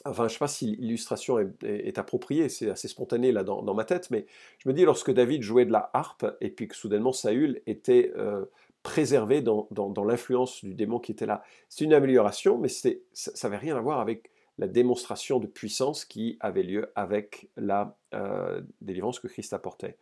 Enfin, 0.06 0.24
je 0.24 0.26
ne 0.26 0.30
sais 0.34 0.40
pas 0.40 0.48
si 0.48 0.76
l'illustration 0.76 1.40
est, 1.64 1.98
appropriée, 1.98 2.50
c'est 2.50 2.70
assez 2.70 2.90
spontané 2.90 3.32
là 3.32 3.44
dans, 3.44 3.74
ma 3.74 3.86
tête, 3.86 4.12
mais 4.12 4.26
je 4.60 4.68
me 4.68 4.74
dis 4.74 4.84
lorsque 4.84 5.12
David 5.12 5.42
jouait 5.42 5.66
de 5.66 5.72
la 5.72 5.90
harpe 5.94 6.26
et 6.42 6.50
puis 6.50 6.68
que 6.68 6.76
soudainement 6.76 7.14
Saül 7.14 7.62
était 7.68 8.12
euh, 8.18 8.46
préservé 8.84 9.42
dans, 9.42 9.68
l'influence 10.06 10.64
du 10.64 10.74
démon 10.76 11.00
qui 11.00 11.14
était 11.14 11.26
là. 11.26 11.42
C'est 11.70 11.86
une 11.86 11.94
amélioration, 11.94 12.58
mais 12.58 12.68
ça 12.68 12.90
n'avait 13.44 13.58
rien 13.58 13.78
à 13.78 13.80
voir 13.80 14.02
avec 14.02 14.30
la 14.58 14.68
démonstration 14.68 15.40
de 15.40 15.48
puissance 15.48 16.06
qui 16.06 16.38
avait 16.42 16.64
lieu 16.64 16.92
avec 16.96 17.50
la 17.56 17.98
euh, 18.14 18.62
délivrance 18.82 19.20
que 19.20 19.28
Christ 19.28 19.54
apportait. 19.54 19.98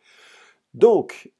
Donc, 0.73 1.31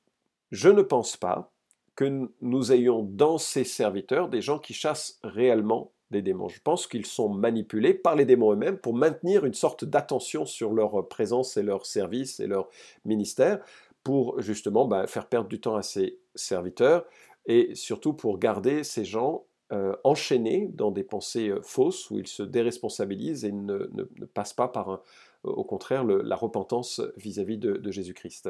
je 0.51 0.69
ne 0.69 0.81
pense 0.81 1.17
pas 1.17 1.51
que 1.95 2.29
nous 2.41 2.71
ayons 2.71 3.03
dans 3.03 3.37
ces 3.37 3.63
serviteurs 3.63 4.29
des 4.29 4.41
gens 4.41 4.59
qui 4.59 4.73
chassent 4.73 5.19
réellement 5.23 5.91
des 6.11 6.21
démons. 6.21 6.49
Je 6.49 6.61
pense 6.61 6.87
qu'ils 6.87 7.05
sont 7.05 7.29
manipulés 7.29 7.93
par 7.93 8.15
les 8.15 8.25
démons 8.25 8.53
eux-mêmes 8.53 8.77
pour 8.77 8.93
maintenir 8.93 9.45
une 9.45 9.53
sorte 9.53 9.85
d'attention 9.85 10.45
sur 10.45 10.73
leur 10.73 11.07
présence 11.07 11.57
et 11.57 11.63
leur 11.63 11.85
service 11.85 12.39
et 12.39 12.47
leur 12.47 12.69
ministère, 13.05 13.59
pour 14.03 14.41
justement 14.41 14.85
bah, 14.85 15.07
faire 15.07 15.27
perdre 15.27 15.47
du 15.47 15.59
temps 15.59 15.75
à 15.75 15.83
ces 15.83 16.19
serviteurs 16.35 17.05
et 17.45 17.75
surtout 17.75 18.13
pour 18.13 18.39
garder 18.39 18.83
ces 18.83 19.05
gens 19.05 19.45
euh, 19.71 19.95
enchaînés 20.03 20.69
dans 20.73 20.91
des 20.91 21.03
pensées 21.03 21.49
euh, 21.49 21.61
fausses 21.61 22.09
où 22.11 22.19
ils 22.19 22.27
se 22.27 22.43
déresponsabilisent 22.43 23.45
et 23.45 23.51
ne, 23.51 23.77
passent 24.33 24.53
pas 24.53 24.67
par, 24.67 25.01
au 25.43 25.63
contraire, 25.63 26.03
la 26.03 26.35
repentance 26.35 27.01
vis-à-vis 27.15 27.57
de, 27.57 27.89
Jésus-Christ. 27.89 28.49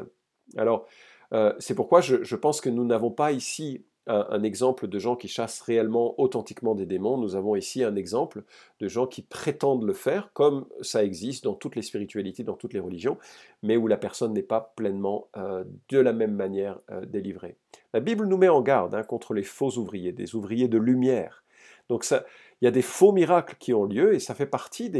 Alors, 0.56 0.86
euh, 1.32 1.54
c'est 1.58 1.74
pourquoi 1.74 2.00
je, 2.00 2.36
pense 2.36 2.60
que 2.60 2.68
nous 2.68 2.84
n'avons 2.84 3.10
pas 3.10 3.32
ici 3.32 3.84
un, 4.06 4.42
exemple 4.42 4.88
de 4.88 4.98
gens 4.98 5.16
qui 5.16 5.28
chassent 5.28 5.60
réellement, 5.60 6.18
authentiquement 6.20 6.74
des 6.74 6.86
démons. 6.86 7.18
Nous 7.18 7.36
avons 7.36 7.54
ici 7.54 7.84
un 7.84 7.94
exemple 7.94 8.42
de 8.80 8.88
gens 8.88 9.06
qui 9.06 9.22
prétendent 9.22 9.84
le 9.84 9.92
faire, 9.92 10.32
comme 10.32 10.66
ça 10.80 11.04
existe 11.04 11.44
dans 11.44 11.54
toutes 11.54 11.76
les 11.76 11.82
spiritualités, 11.82 12.42
dans 12.42 12.56
toutes 12.56 12.72
les 12.72 12.80
religions, 12.80 13.18
mais 13.62 13.76
où 13.76 13.86
la 13.86 13.96
personne 13.96 14.32
n'est 14.32 14.42
pas 14.42 14.72
pleinement 14.76 15.28
euh, 15.36 15.64
de 15.88 15.98
la 15.98 16.12
même 16.12 16.34
manière 16.34 16.80
euh, 16.90 17.04
délivrée. 17.06 17.56
La 17.94 18.00
Bible 18.00 18.26
nous 18.26 18.38
met 18.38 18.48
en 18.48 18.62
garde 18.62 18.94
hein, 18.94 19.02
contre 19.02 19.34
les 19.34 19.44
faux 19.44 19.78
ouvriers, 19.78 20.12
des 20.12 20.34
ouvriers 20.34 20.68
de 20.68 20.78
lumière. 20.78 21.44
Donc 21.88 22.04
il 22.10 22.64
y 22.64 22.68
a 22.68 22.72
des 22.72 22.82
faux 22.82 23.12
miracles 23.12 23.56
qui 23.58 23.74
ont 23.74 23.84
lieu 23.84 24.14
et 24.14 24.18
ça 24.18 24.34
fait 24.34 24.46
partie 24.46 24.90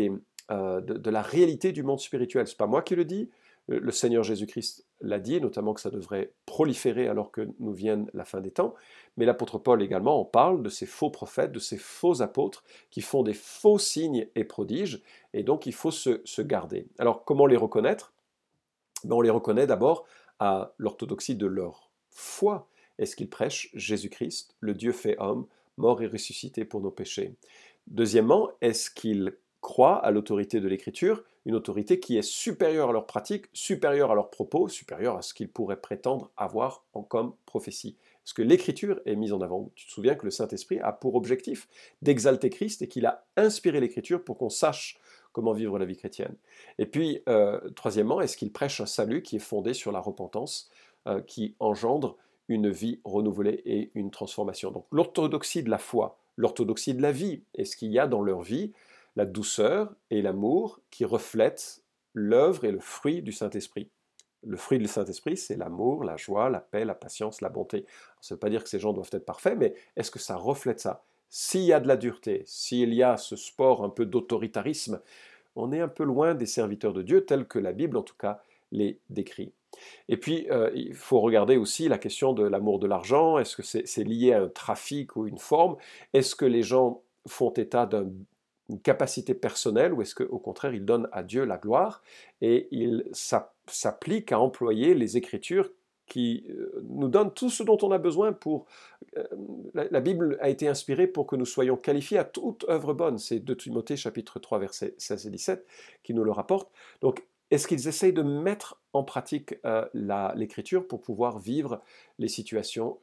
euh, 0.50 0.80
de, 0.80 0.94
de, 0.94 1.10
la 1.10 1.22
réalité 1.22 1.72
du 1.72 1.82
monde 1.82 2.00
spirituel. 2.00 2.46
C'est 2.46 2.58
pas 2.58 2.66
moi 2.66 2.82
qui 2.82 2.94
le 2.94 3.04
dis, 3.04 3.30
le 3.74 3.92
Seigneur 3.92 4.22
Jésus-Christ 4.22 4.86
l'a 5.00 5.18
dit, 5.18 5.40
notamment 5.40 5.74
que 5.74 5.80
ça 5.80 5.90
devrait 5.90 6.32
proliférer 6.46 7.08
alors 7.08 7.30
que 7.30 7.48
nous 7.58 7.72
vienne 7.72 8.10
la 8.14 8.24
fin 8.24 8.40
des 8.40 8.50
temps. 8.50 8.74
Mais 9.16 9.24
l'apôtre 9.24 9.58
Paul 9.58 9.82
également 9.82 10.20
en 10.20 10.24
parle 10.24 10.62
de 10.62 10.68
ces 10.68 10.86
faux 10.86 11.10
prophètes, 11.10 11.52
de 11.52 11.58
ces 11.58 11.76
faux 11.76 12.22
apôtres 12.22 12.64
qui 12.90 13.00
font 13.00 13.22
des 13.22 13.34
faux 13.34 13.78
signes 13.78 14.26
et 14.34 14.44
prodiges, 14.44 15.02
et 15.32 15.42
donc 15.42 15.66
il 15.66 15.74
faut 15.74 15.90
se, 15.90 16.42
garder. 16.42 16.86
Alors 16.98 17.24
comment 17.24 17.46
les 17.46 17.56
reconnaître? 17.56 18.12
Ben, 19.04 19.14
On 19.14 19.20
les 19.20 19.30
reconnaît 19.30 19.66
d'abord 19.66 20.06
à 20.38 20.72
l'orthodoxie 20.78 21.36
de 21.36 21.46
leur 21.46 21.90
foi. 22.10 22.68
Est-ce 22.98 23.16
qu'ils 23.16 23.30
prêchent 23.30 23.70
Jésus-Christ, 23.74 24.56
le 24.60 24.74
Dieu 24.74 24.92
fait 24.92 25.16
homme, 25.18 25.46
mort 25.76 26.02
et 26.02 26.06
ressuscité 26.06 26.64
pour 26.64 26.80
nos 26.80 26.90
péchés? 26.90 27.34
Deuxièmement, 27.86 28.50
est-ce 28.60 28.90
qu'ils 28.90 29.36
croient 29.60 30.04
à 30.04 30.10
l'autorité 30.10 30.60
de 30.60 30.68
l'Écriture, 30.68 31.24
une 31.44 31.54
autorité 31.54 32.00
qui 32.00 32.16
est 32.16 32.22
supérieure 32.22 32.90
à 32.90 32.92
leurs 32.92 33.06
pratiques, 33.06 33.46
supérieure 33.52 34.10
à 34.10 34.14
leurs 34.14 34.30
propos, 34.30 34.68
supérieure 34.68 35.16
à 35.16 35.22
ce 35.22 35.34
qu'ils 35.34 35.50
pourraient 35.50 35.80
prétendre 35.80 36.30
avoir 36.36 36.84
en 36.94 37.02
comme 37.02 37.34
prophétie. 37.46 37.96
Parce 38.22 38.32
que 38.32 38.42
l'Écriture 38.42 39.00
est 39.04 39.16
mise 39.16 39.32
en 39.32 39.40
avant. 39.40 39.70
Tu 39.74 39.86
te 39.86 39.90
souviens 39.90 40.14
que 40.14 40.24
le 40.24 40.30
Saint-Esprit 40.30 40.78
a 40.78 40.92
pour 40.92 41.16
objectif 41.16 41.68
d'exalter 42.02 42.50
Christ 42.50 42.82
et 42.82 42.88
qu'il 42.88 43.06
a 43.06 43.24
inspiré 43.36 43.80
l'Écriture 43.80 44.22
pour 44.22 44.38
qu'on 44.38 44.50
sache 44.50 45.00
comment 45.32 45.52
vivre 45.52 45.78
la 45.78 45.84
vie 45.84 45.96
chrétienne. 45.96 46.36
Et 46.78 46.86
puis, 46.86 47.22
euh, 47.28 47.58
troisièmement, 47.70 48.20
est-ce 48.20 48.36
qu'il 48.36 48.52
prêche 48.52 48.80
un 48.80 48.86
salut 48.86 49.22
qui 49.22 49.36
est 49.36 49.40
fondé 49.40 49.74
sur 49.74 49.90
la 49.90 49.98
repentance, 49.98 50.70
euh, 51.08 51.20
qui 51.20 51.56
engendre 51.58 52.16
une 52.48 52.70
vie 52.70 53.00
renouvelée 53.04 53.62
et 53.64 53.90
une 53.94 54.10
transformation? 54.10 54.70
Donc 54.70 54.86
l'orthodoxie 54.92 55.64
de 55.64 55.70
la 55.70 55.78
foi, 55.78 56.20
l'orthodoxie 56.36 56.94
de 56.94 57.02
la 57.02 57.12
vie, 57.12 57.42
est-ce 57.54 57.76
qu'il 57.76 57.90
y 57.90 57.98
a 57.98 58.06
dans 58.06 58.22
leur 58.22 58.42
vie 58.42 58.72
la 59.16 59.26
douceur 59.26 59.94
et 60.10 60.22
l'amour 60.22 60.80
qui 60.90 61.04
reflètent 61.04 61.82
l'œuvre 62.14 62.64
et 62.64 62.72
le 62.72 62.80
fruit 62.80 63.22
du 63.22 63.32
Saint-Esprit. 63.32 63.90
Le 64.44 64.56
fruit 64.56 64.78
du 64.78 64.88
Saint-Esprit, 64.88 65.36
c'est 65.36 65.56
l'amour, 65.56 66.04
la 66.04 66.16
joie, 66.16 66.50
la 66.50 66.60
paix, 66.60 66.84
la 66.84 66.94
patience, 66.94 67.40
la 67.40 67.48
bonté. 67.48 67.86
Ça 68.20 68.34
ne 68.34 68.36
veut 68.36 68.40
pas 68.40 68.50
dire 68.50 68.64
que 68.64 68.68
ces 68.68 68.80
gens 68.80 68.92
doivent 68.92 69.10
être 69.12 69.24
parfaits, 69.24 69.56
mais 69.56 69.74
est-ce 69.96 70.10
que 70.10 70.18
ça 70.18 70.36
reflète 70.36 70.80
ça? 70.80 71.04
S'il 71.28 71.62
y 71.62 71.72
a 71.72 71.80
de 71.80 71.88
la 71.88 71.96
dureté, 71.96 72.42
s'il 72.44 72.92
y 72.92 73.02
a 73.02 73.16
ce 73.16 73.36
sport 73.36 73.84
un 73.84 73.88
peu 73.88 74.04
d'autoritarisme, 74.04 75.00
on 75.54 75.72
est 75.72 75.80
un 75.80 75.88
peu 75.88 76.04
loin 76.04 76.34
des 76.34 76.46
serviteurs 76.46 76.92
de 76.92 77.02
Dieu, 77.02 77.24
tels 77.24 77.46
que 77.46 77.58
la 77.58 77.72
Bible 77.72 77.96
en 77.96 78.02
tout 78.02 78.16
cas 78.16 78.42
les 78.70 78.98
décrit. 79.10 79.52
Et 80.08 80.16
puis, 80.16 80.46
euh, 80.50 80.70
il 80.74 80.94
faut 80.94 81.20
regarder 81.20 81.56
aussi 81.56 81.88
la 81.88 81.98
question 81.98 82.32
de 82.32 82.42
l'amour 82.42 82.78
de 82.78 82.86
l'argent. 82.86 83.38
Est-ce 83.38 83.56
que 83.56 83.62
c'est 83.62 84.04
lié 84.04 84.32
à 84.32 84.42
un 84.42 84.48
trafic 84.48 85.16
ou 85.16 85.26
une 85.26 85.38
forme? 85.38 85.76
Est-ce 86.12 86.34
que 86.34 86.44
les 86.44 86.62
gens 86.62 87.02
font 87.26 87.52
état 87.52 87.86
d'un 87.86 88.10
une 88.68 88.80
capacité 88.80 89.34
personnelle 89.34 89.92
ou 89.92 90.02
est-ce 90.02 90.14
qu'au 90.14 90.38
contraire 90.38 90.74
il 90.74 90.84
donne 90.84 91.08
à 91.12 91.22
Dieu 91.22 91.44
la 91.44 91.58
gloire 91.58 92.02
et 92.40 92.68
il 92.70 93.04
s'applique 93.12 94.32
à 94.32 94.40
employer 94.40 94.94
les 94.94 95.16
Écritures 95.16 95.70
qui 96.06 96.44
euh, 96.50 96.84
nous 96.90 97.08
donnent 97.08 97.32
tout 97.32 97.48
ce 97.48 97.62
dont 97.62 97.78
on 97.82 97.90
a 97.90 97.98
besoin 97.98 98.32
pour... 98.32 98.66
Euh, 99.16 99.24
la, 99.72 100.00
Bible 100.00 100.36
a 100.40 100.50
été 100.50 100.68
inspirée 100.68 101.06
pour 101.06 101.26
que 101.26 101.36
nous 101.36 101.46
soyons 101.46 101.76
qualifiés 101.76 102.18
à 102.18 102.24
toute 102.24 102.66
œuvre 102.68 102.92
bonne. 102.92 103.18
C'est 103.18 103.38
de 103.38 103.54
Timothée 103.54 103.96
chapitre 103.96 104.38
3 104.38 104.58
versets 104.58 104.94
16 104.98 105.26
et 105.26 105.30
17 105.30 105.66
qui 106.02 106.12
nous 106.12 106.24
le 106.24 106.32
rapporte. 106.32 106.70
Donc 107.00 107.24
est-ce 107.50 107.68
qu'ils 107.68 107.86
essayent 107.86 108.12
de 108.12 108.22
mettre 108.22 108.80
en 108.92 109.04
pratique 109.04 109.54
euh, 109.64 109.86
l'écriture 110.34 110.86
pour 110.86 111.00
pouvoir 111.02 111.38
vivre 111.38 111.82
les 112.18 112.28
situations 112.28 112.98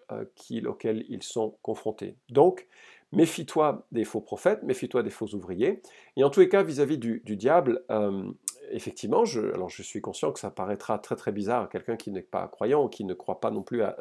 auxquelles 0.65 1.05
ils 1.07 1.21
sont 1.21 1.55
confrontés? 1.61 2.15
Donc, 2.29 2.67
Méfie-toi 3.11 3.87
des 3.91 4.03
faux 4.03 4.21
prophètes, 4.21 4.61
méfie-toi 4.61 5.01
des 5.01 5.09
faux 5.09 5.27
ouvriers. 5.33 5.81
Et 6.15 6.23
en 6.23 6.29
tous 6.29 6.41
les 6.41 6.49
cas, 6.49 6.61
vis-à-vis 6.61 6.99
du, 6.99 7.21
diable, 7.35 7.83
euh, 7.89 8.29
effectivement, 8.71 9.25
je, 9.25 9.41
alors 9.53 9.69
je 9.69 9.81
suis 9.81 9.99
conscient 9.99 10.31
que 10.31 10.39
ça 10.39 10.51
paraîtra 10.51 10.99
très 10.99 11.15
très 11.15 11.31
bizarre 11.31 11.63
à 11.63 11.67
quelqu'un 11.67 11.97
qui 11.97 12.11
n'est 12.11 12.21
pas 12.21 12.47
croyant, 12.47 12.87
qui 12.87 13.03
ne 13.05 13.15
croit 13.15 13.39
pas 13.39 13.49
non 13.49 13.63
plus 13.63 13.81
à, 13.81 13.95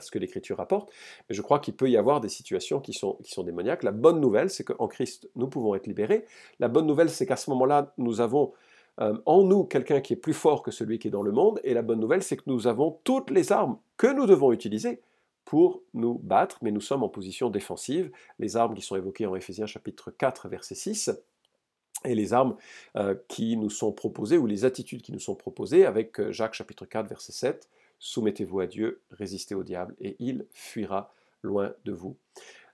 ce 0.00 0.10
que 0.10 0.18
l'Écriture 0.18 0.56
rapporte, 0.56 0.90
mais 1.28 1.34
je 1.34 1.42
crois 1.42 1.58
qu'il 1.58 1.76
peut 1.76 1.90
y 1.90 1.98
avoir 1.98 2.22
des 2.22 2.30
situations 2.30 2.80
qui 2.80 2.94
sont, 2.94 3.18
qui 3.22 3.30
sont 3.30 3.42
démoniaques. 3.42 3.82
La 3.82 3.92
bonne 3.92 4.20
nouvelle, 4.20 4.48
c'est 4.48 4.64
qu'en 4.64 4.88
Christ, 4.88 5.28
nous 5.36 5.48
pouvons 5.48 5.74
être 5.74 5.86
libérés. 5.86 6.24
La 6.58 6.68
bonne 6.68 6.86
nouvelle, 6.86 7.10
c'est 7.10 7.26
qu'à 7.26 7.36
ce 7.36 7.50
moment-là, 7.50 7.92
nous 7.98 8.22
avons 8.22 8.52
euh, 9.00 9.18
en 9.26 9.42
nous 9.42 9.64
quelqu'un 9.64 10.00
qui 10.00 10.14
est 10.14 10.16
plus 10.16 10.32
fort 10.32 10.62
que 10.62 10.70
celui 10.70 10.98
qui 10.98 11.08
est 11.08 11.10
dans 11.10 11.22
le 11.22 11.32
monde, 11.32 11.60
et 11.62 11.74
la 11.74 11.82
bonne 11.82 12.00
nouvelle, 12.00 12.22
c'est 12.22 12.38
que 12.38 12.44
nous 12.46 12.66
avons 12.66 12.98
toutes 13.04 13.30
les 13.30 13.52
armes 13.52 13.76
que 13.98 14.06
nous 14.06 14.24
devons 14.24 14.52
utiliser 14.52 15.02
pour 15.46 15.80
nous 15.94 16.18
battre, 16.18 16.58
mais 16.60 16.72
nous 16.72 16.82
sommes 16.82 17.04
en 17.04 17.08
position 17.08 17.48
défensive. 17.48 18.10
Les 18.38 18.56
armes 18.56 18.74
qui 18.74 18.82
sont 18.82 18.96
évoquées 18.96 19.24
en 19.26 19.34
Éphésiens 19.34 19.66
chapitre 19.66 20.10
4, 20.10 20.48
verset 20.48 20.74
6, 20.74 21.10
et 22.04 22.14
les 22.14 22.34
armes 22.34 22.56
euh, 22.96 23.14
qui 23.28 23.56
nous 23.56 23.70
sont 23.70 23.92
proposées, 23.92 24.36
ou 24.36 24.46
les 24.46 24.64
attitudes 24.64 25.02
qui 25.02 25.12
nous 25.12 25.20
sont 25.20 25.36
proposées, 25.36 25.86
avec 25.86 26.20
euh, 26.20 26.32
Jacques 26.32 26.54
chapitre 26.54 26.84
4, 26.84 27.08
verset 27.08 27.32
7, 27.32 27.70
Soumettez-vous 27.98 28.60
à 28.60 28.66
Dieu, 28.66 29.00
résistez 29.10 29.54
au 29.54 29.62
diable, 29.62 29.94
et 30.00 30.16
il 30.18 30.46
fuira 30.52 31.14
loin 31.42 31.72
de 31.84 31.92
vous. 31.92 32.16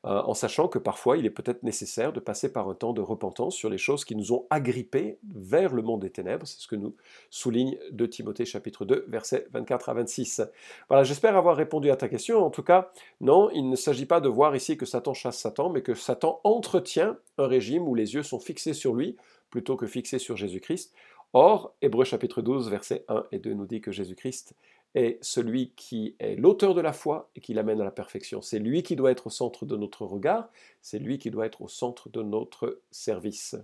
Euh, 0.05 0.21
en 0.23 0.35
sachant 0.35 0.67
que 0.67 0.81
parfois 0.81 1.17
il 1.17 1.27
est 1.27 1.31
peut-être 1.31 1.63
nécessaire 1.63 2.13
de 2.13 2.19
passer 2.19 2.53
par 2.53 2.69
un 2.69 2.75
temps 2.75 2.93
de 2.93 3.01
repentance 3.01 3.55
sur 3.55 3.71
les 3.71 3.79
choses 3.79 4.05
qui 4.05 4.17
nous 4.17 4.33
ont 4.33 4.47
agrippés 4.51 5.19
vers 5.33 5.73
le 5.73 5.83
monde 5.83 6.01
des 6.01 6.11
ténèbres. 6.11 6.45
C'est 6.45 6.61
ce 6.61 6.67
que 6.67 6.75
nous 6.75 6.97
souligne 7.31 7.79
de 7.93 8.07
Timothée 8.07 8.45
chapitre 8.45 8.85
2, 8.85 9.05
versets 9.07 9.47
24 9.53 9.91
à 9.91 9.95
26. 9.95 10.43
Voilà, 10.89 11.05
j'espère 11.05 11.37
avoir 11.37 11.57
répondu 11.57 11.89
à 11.91 11.97
ta 11.97 12.09
question. 12.09 12.45
En 12.45 12.51
tout 12.51 12.65
cas, 12.65 12.91
non, 13.21 13.49
il 13.51 13.69
ne 13.69 13.77
s'agit 13.77 14.07
pas 14.07 14.21
de 14.21 14.29
voir 14.29 14.57
ici 14.57 14.77
que 14.77 14.87
Satan 14.87 15.15
chasse 15.15 15.39
Satan, 15.39 15.71
mais 15.71 15.83
que 15.83 15.95
Satan 15.95 16.41
entretient 16.43 17.17
un 17.39 17.47
régime 17.47 17.87
où 17.87 17.95
les 17.95 18.15
yeux 18.15 18.25
sont 18.25 18.41
fixés 18.41 18.75
sur 18.75 18.95
lui 18.95 19.17
plutôt 19.51 19.77
que 19.77 19.87
fixés 19.87 20.19
sur 20.19 20.37
Jésus-Christ. 20.37 20.93
Or, 21.33 21.75
Hébreu 21.81 22.05
chapitre 22.05 22.43
12, 22.43 22.71
versets 22.71 23.05
1 23.09 23.25
et 23.31 23.39
2 23.39 23.55
nous 23.55 23.67
dit 23.67 23.81
que 23.81 23.93
Jésus-Christ 23.93 24.55
est 24.95 25.19
celui 25.23 25.73
qui 25.77 26.17
est 26.19 26.37
l'auteur 26.37 26.75
de 26.75 26.81
la 26.81 26.93
foi 26.93 27.31
et 27.37 27.41
qui 27.41 27.55
l'amène 27.55 27.81
à 27.81 27.85
la 27.85 27.91
perfection. 27.91 28.43
C'est 28.43 28.59
lui 28.59 28.83
qui 28.83 28.97
doit 28.97 29.11
être 29.11 29.29
au 29.29 29.31
centre 29.31 29.67
de 29.67 29.77
notre 29.77 30.05
regard, 30.05 30.49
c'est 30.81 30.99
lui 30.99 31.19
qui 31.19 31.31
doit 31.31 31.47
être 31.47 31.63
au 31.63 31.69
centre 31.69 32.09
de 32.09 32.23
notre 32.23 32.81
service. 32.91 33.57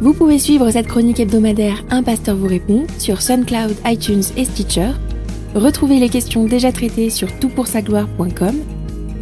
Vous 0.00 0.14
pouvez 0.14 0.40
suivre 0.40 0.68
cette 0.72 0.88
chronique 0.88 1.20
hebdomadaire 1.20 1.84
Un 1.90 2.02
pasteur 2.02 2.36
vous 2.36 2.48
répond 2.48 2.86
sur 2.98 3.22
SoundCloud, 3.22 3.76
iTunes 3.84 4.24
et 4.36 4.44
Stitcher. 4.44 4.90
Retrouvez 5.54 6.00
les 6.00 6.08
questions 6.08 6.44
déjà 6.44 6.72
traitées 6.72 7.08
sur 7.08 7.28
toutpoursagloire.com. 7.38 8.56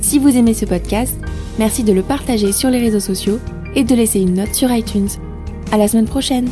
Si 0.01 0.19
vous 0.19 0.35
aimez 0.35 0.55
ce 0.55 0.65
podcast, 0.65 1.15
merci 1.59 1.85
de 1.85 1.93
le 1.93 2.03
partager 2.03 2.53
sur 2.53 2.71
les 2.71 2.79
réseaux 2.79 3.01
sociaux 3.01 3.39
et 3.75 3.85
de 3.85 3.95
laisser 3.95 4.21
une 4.21 4.35
note 4.35 4.55
sur 4.55 4.73
iTunes. 4.73 5.11
À 5.71 5.77
la 5.77 5.87
semaine 5.87 6.09
prochaine! 6.09 6.49